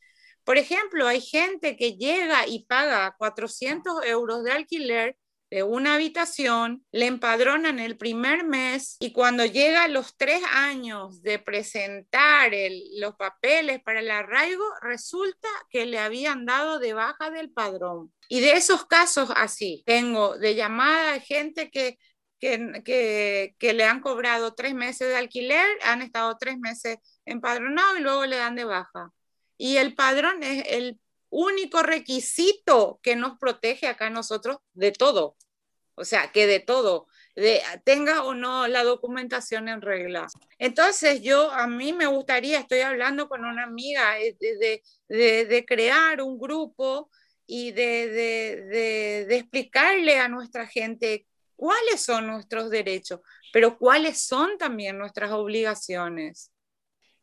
[0.50, 5.16] Por ejemplo, hay gente que llega y paga 400 euros de alquiler
[5.52, 11.38] de una habitación, le empadronan el primer mes y cuando llega los tres años de
[11.38, 12.52] presentar
[13.00, 18.12] los papeles para el arraigo, resulta que le habían dado de baja del padrón.
[18.28, 22.00] Y de esos casos así, tengo de llamada gente que,
[22.40, 28.02] que, que le han cobrado tres meses de alquiler, han estado tres meses empadronados y
[28.02, 29.14] luego le dan de baja.
[29.60, 31.00] Y el padrón es el
[31.30, 35.36] único requisito que nos protege acá a nosotros de todo.
[35.94, 37.62] O sea, que de todo, de,
[38.24, 40.28] o no la documentación en regla.
[40.58, 45.66] Entonces, yo a mí me gustaría, estoy hablando con una amiga, eh, de, de, de
[45.66, 47.12] crear un grupo
[47.52, 55.32] y de, explicarle a nuestra gente cuáles son nuestros derechos, pero cuáles son también nuestras
[55.32, 56.52] obligaciones.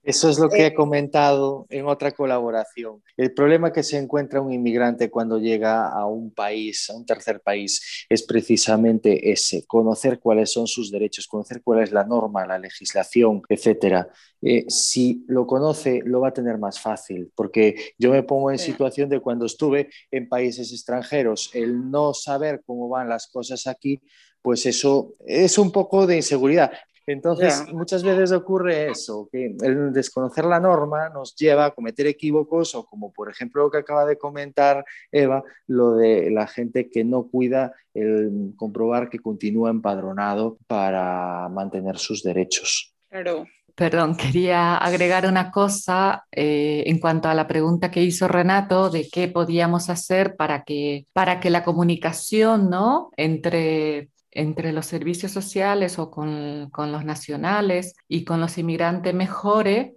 [0.07, 3.03] Eso es lo que he eh, comentado en otra colaboración.
[3.17, 7.41] El problema que se encuentra un inmigrante cuando llega a un país, a un tercer
[7.41, 12.57] país, es precisamente ese, conocer cuáles son sus derechos, conocer cuál es la norma, la
[12.57, 14.07] legislación, etc.
[14.43, 18.61] Eh, si lo conoce, lo va a tener más fácil, porque yo me pongo en
[18.61, 24.01] situación de cuando estuve en países extranjeros, el no saber cómo van las cosas aquí,
[24.41, 26.71] pues eso es un poco de inseguridad.
[27.07, 32.75] Entonces, muchas veces ocurre eso, que el desconocer la norma nos lleva a cometer equívocos
[32.75, 37.05] o como por ejemplo lo que acaba de comentar Eva, lo de la gente que
[37.05, 42.93] no cuida el comprobar que continúa empadronado para mantener sus derechos.
[43.09, 43.47] Claro.
[43.77, 49.07] Perdón, quería agregar una cosa eh, en cuanto a la pregunta que hizo Renato de
[49.07, 53.11] qué podíamos hacer para que, para que la comunicación ¿no?
[53.19, 59.97] entre entre los servicios sociales o con, los nacionales y con los inmigrantes mejore,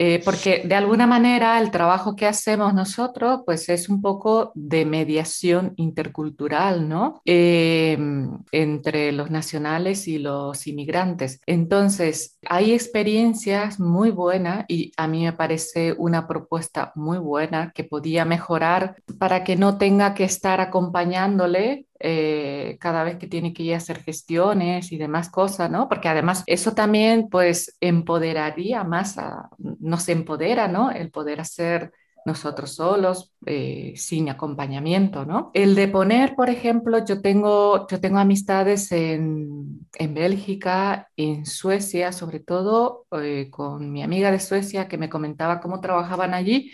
[0.00, 4.84] eh, porque de alguna manera el trabajo que hacemos nosotros pues es un poco de
[4.84, 7.20] mediación intercultural, ¿no?
[7.24, 11.40] Em, entre los nacionales y los inmigrantes.
[11.46, 17.82] Entonces, hay experiencias muy buenas y a mí me parece una propuesta muy buena que
[17.82, 23.62] podía mejorar para que no tenga que estar acompañándole eh, cada vez que tiene que
[23.62, 25.88] ir a hacer gestiones y demás cosas, ¿no?
[25.88, 30.90] Porque además eso también pues empoderaría más, a, nos empodera, ¿no?
[30.90, 31.92] El poder hacer
[32.24, 35.50] nosotros solos, eh, sin acompañamiento, ¿no?
[35.54, 42.12] El de poner, por ejemplo, yo tengo, yo tengo amistades en, en Bélgica, en Suecia,
[42.12, 46.70] sobre todo eh, con mi amiga de Suecia que me comentaba cómo trabajaban allí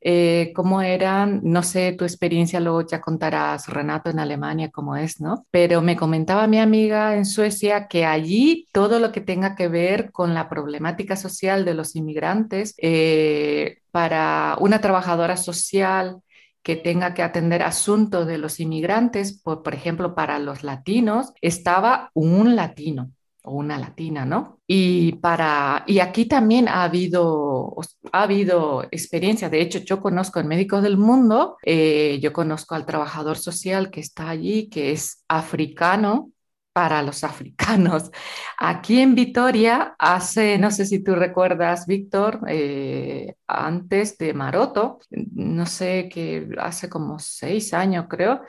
[0.00, 5.20] eh, cómo eran, no sé, tu experiencia luego ya contarás, Renato, en Alemania, cómo es,
[5.20, 5.46] ¿no?
[5.50, 10.10] Pero me comentaba mi amiga en Suecia que allí todo lo que tenga que ver
[10.10, 16.20] con la problemática social de los inmigrantes, eh, para una trabajadora social
[16.62, 22.10] que tenga que atender asuntos de los inmigrantes, por, por ejemplo, para los latinos, estaba
[22.14, 23.10] un latino
[23.42, 24.60] o una latina, ¿no?
[24.66, 27.76] Y, para, y aquí también ha habido,
[28.12, 32.86] ha habido experiencia, de hecho yo conozco en Médicos del Mundo, eh, yo conozco al
[32.86, 36.30] trabajador social que está allí, que es africano,
[36.72, 38.10] para los africanos.
[38.58, 45.66] Aquí en Vitoria, hace, no sé si tú recuerdas, Víctor, eh, antes de Maroto, no
[45.66, 48.42] sé, que hace como seis años creo,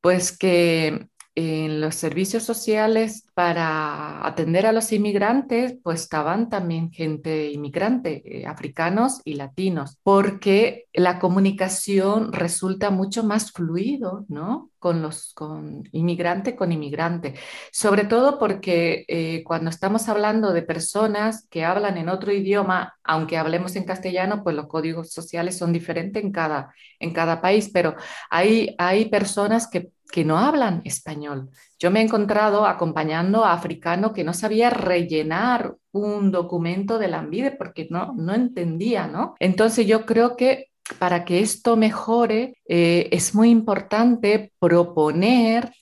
[0.00, 7.52] pues que en los servicios sociales para atender a los inmigrantes, pues estaban también gente
[7.52, 14.70] inmigrante, eh, africanos y latinos, porque la comunicación resulta mucho más fluido, ¿no?
[14.78, 17.34] Con los con inmigrante con inmigrante,
[17.70, 23.36] sobre todo porque eh, cuando estamos hablando de personas que hablan en otro idioma, aunque
[23.36, 27.94] hablemos en castellano, pues los códigos sociales son diferentes en cada, en cada país, pero
[28.30, 31.50] hay, hay personas que que no hablan español.
[31.78, 37.18] Yo me he encontrado acompañando a africano que no sabía rellenar un documento de la
[37.18, 39.34] ANVIDE porque no, no entendía, ¿no?
[39.38, 45.72] Entonces yo creo que para que esto mejore eh, es muy importante proponer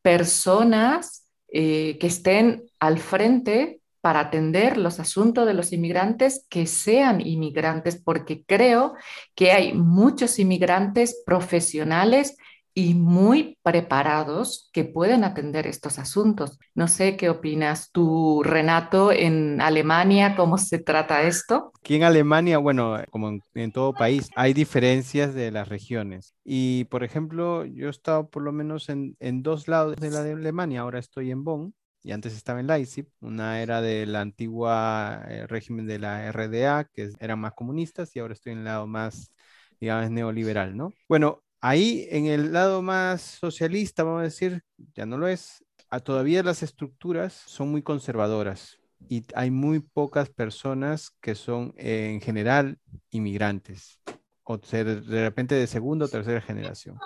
[0.00, 7.26] personas eh, que estén al frente para atender los asuntos de los inmigrantes que sean
[7.26, 8.92] inmigrantes, porque creo
[9.34, 12.36] que hay muchos inmigrantes profesionales
[12.74, 16.58] y muy preparados que pueden atender estos asuntos.
[16.74, 21.72] No sé qué opinas tú, Renato, en Alemania, cómo se trata esto.
[21.80, 26.34] Aquí en Alemania, bueno, como en, todo país, hay diferencias de las regiones.
[26.44, 30.32] Y, por ejemplo, yo he estado por lo menos en, dos lados de la de
[30.32, 31.74] Alemania, ahora estoy en Bonn.
[32.04, 37.10] Y antes estaba en Leipzig, una era del antiguo eh, régimen de la RDA, que
[37.18, 39.32] eran más comunistas, y ahora estoy en el lado más
[39.80, 40.92] digamos, neoliberal, ¿no?
[41.08, 44.62] Bueno, Ahí en el lado más socialista, vamos a decir,
[44.94, 45.64] ya no lo es,
[46.04, 48.78] todavía las estructuras son muy conservadoras
[49.08, 52.78] y hay muy pocas personas que son en general
[53.10, 53.98] inmigrantes
[54.42, 56.98] o de repente de segunda o tercera generación.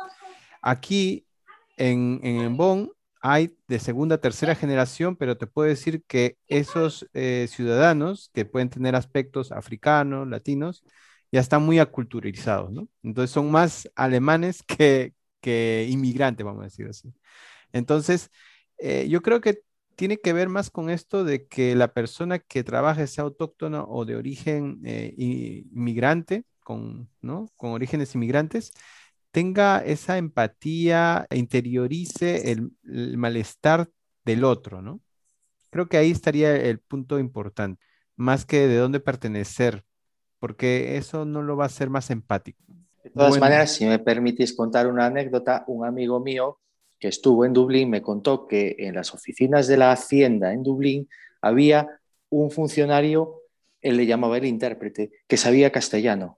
[0.60, 1.24] Aquí
[1.76, 2.90] en, en Bonn
[3.32, 8.70] hay de segunda, tercera generación, pero te puedo decir que esos eh, ciudadanos que pueden
[8.70, 10.84] tener aspectos africanos, latinos,
[11.32, 12.88] ya están muy aculturalizados, ¿no?
[13.02, 17.12] Entonces son más alemanes que, que inmigrantes, vamos a decir así.
[17.72, 18.30] Entonces,
[18.78, 19.62] eh, yo creo que
[19.96, 24.04] tiene que ver más con esto de que la persona que trabaja sea autóctona o
[24.04, 27.48] de origen eh, inmigrante, con, ¿no?
[27.56, 28.72] con orígenes inmigrantes,
[29.30, 33.88] tenga esa empatía e interiorice el, el malestar
[34.24, 35.00] del otro, ¿no?
[35.70, 37.82] Creo que ahí estaría el punto importante,
[38.16, 39.84] más que de dónde pertenecer,
[40.38, 42.62] porque eso no lo va a hacer más empático.
[43.04, 46.58] De todas maneras, si me permitís contar una anécdota, un amigo mío
[46.98, 51.08] que estuvo en Dublín me contó que en las oficinas de la Hacienda en Dublín
[51.40, 53.42] había un funcionario,
[53.80, 56.37] él le llamaba el intérprete, que sabía castellano.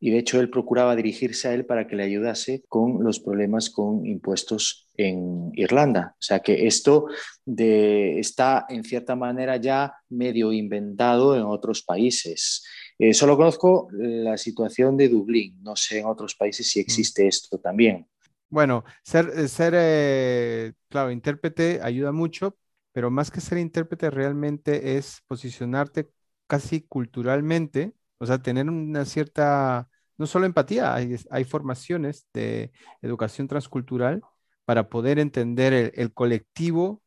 [0.00, 3.68] Y de hecho él procuraba dirigirse a él para que le ayudase con los problemas
[3.68, 6.14] con impuestos en Irlanda.
[6.18, 7.06] O sea que esto
[7.44, 12.64] de, está en cierta manera ya medio inventado en otros países.
[12.98, 16.82] Eh, solo conozco la situación de Dublín, no sé en otros países si mm.
[16.82, 18.06] existe esto también.
[18.48, 22.58] Bueno, ser, ser eh, claro, intérprete ayuda mucho,
[22.92, 26.10] pero más que ser intérprete realmente es posicionarte
[26.48, 29.88] casi culturalmente, o sea, tener una cierta,
[30.20, 34.22] no solo empatía, hay, hay formaciones de educación transcultural
[34.66, 37.02] para poder entender el, colectivo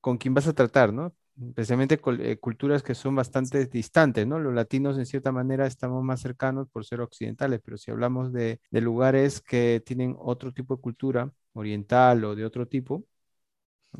[0.00, 1.14] con quien vas a tratar, ¿no?
[1.48, 4.38] especialmente eh, culturas que son bastante distantes, ¿no?
[4.38, 8.60] Los latinos en cierta manera estamos más cercanos por ser occidentales, pero si hablamos de,
[8.70, 13.04] lugares que tienen otro tipo de cultura, oriental o de otro tipo,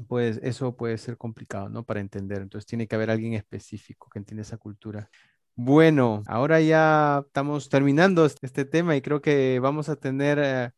[0.09, 1.85] pues eso puede ser complicado, ¿no?
[1.85, 2.43] Para entender.
[2.43, 5.09] Entonces tiene que haber alguien específico que entienda esa cultura.
[5.57, 10.71] Bueno, ahora ya estamos terminando este tema y creo que vamos a tener eh,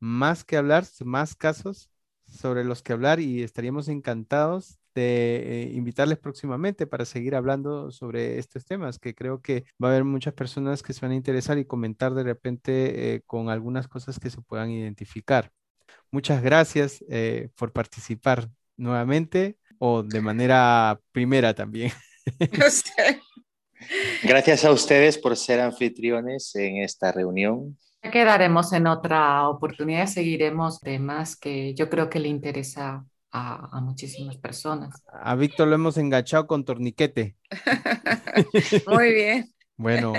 [0.00, 1.90] más que hablar, más casos
[2.26, 8.38] sobre los que hablar y estaríamos encantados de eh, invitarles próximamente para seguir hablando sobre
[8.38, 11.58] estos temas, que creo que va a haber muchas personas que se van a interesar
[11.58, 15.52] y comentar de repente eh, con algunas cosas que se puedan identificar.
[16.10, 21.92] Muchas gracias eh, por participar nuevamente o de manera primera también.
[24.22, 27.76] Gracias a ustedes por ser anfitriones en esta reunión.
[28.00, 35.02] Quedaremos en otra oportunidad, seguiremos temas que yo creo que le interesa a, muchísimas personas.
[35.12, 37.36] A Víctor lo hemos enganchado con torniquete.
[38.86, 39.52] Muy bien.
[39.76, 40.12] Bueno,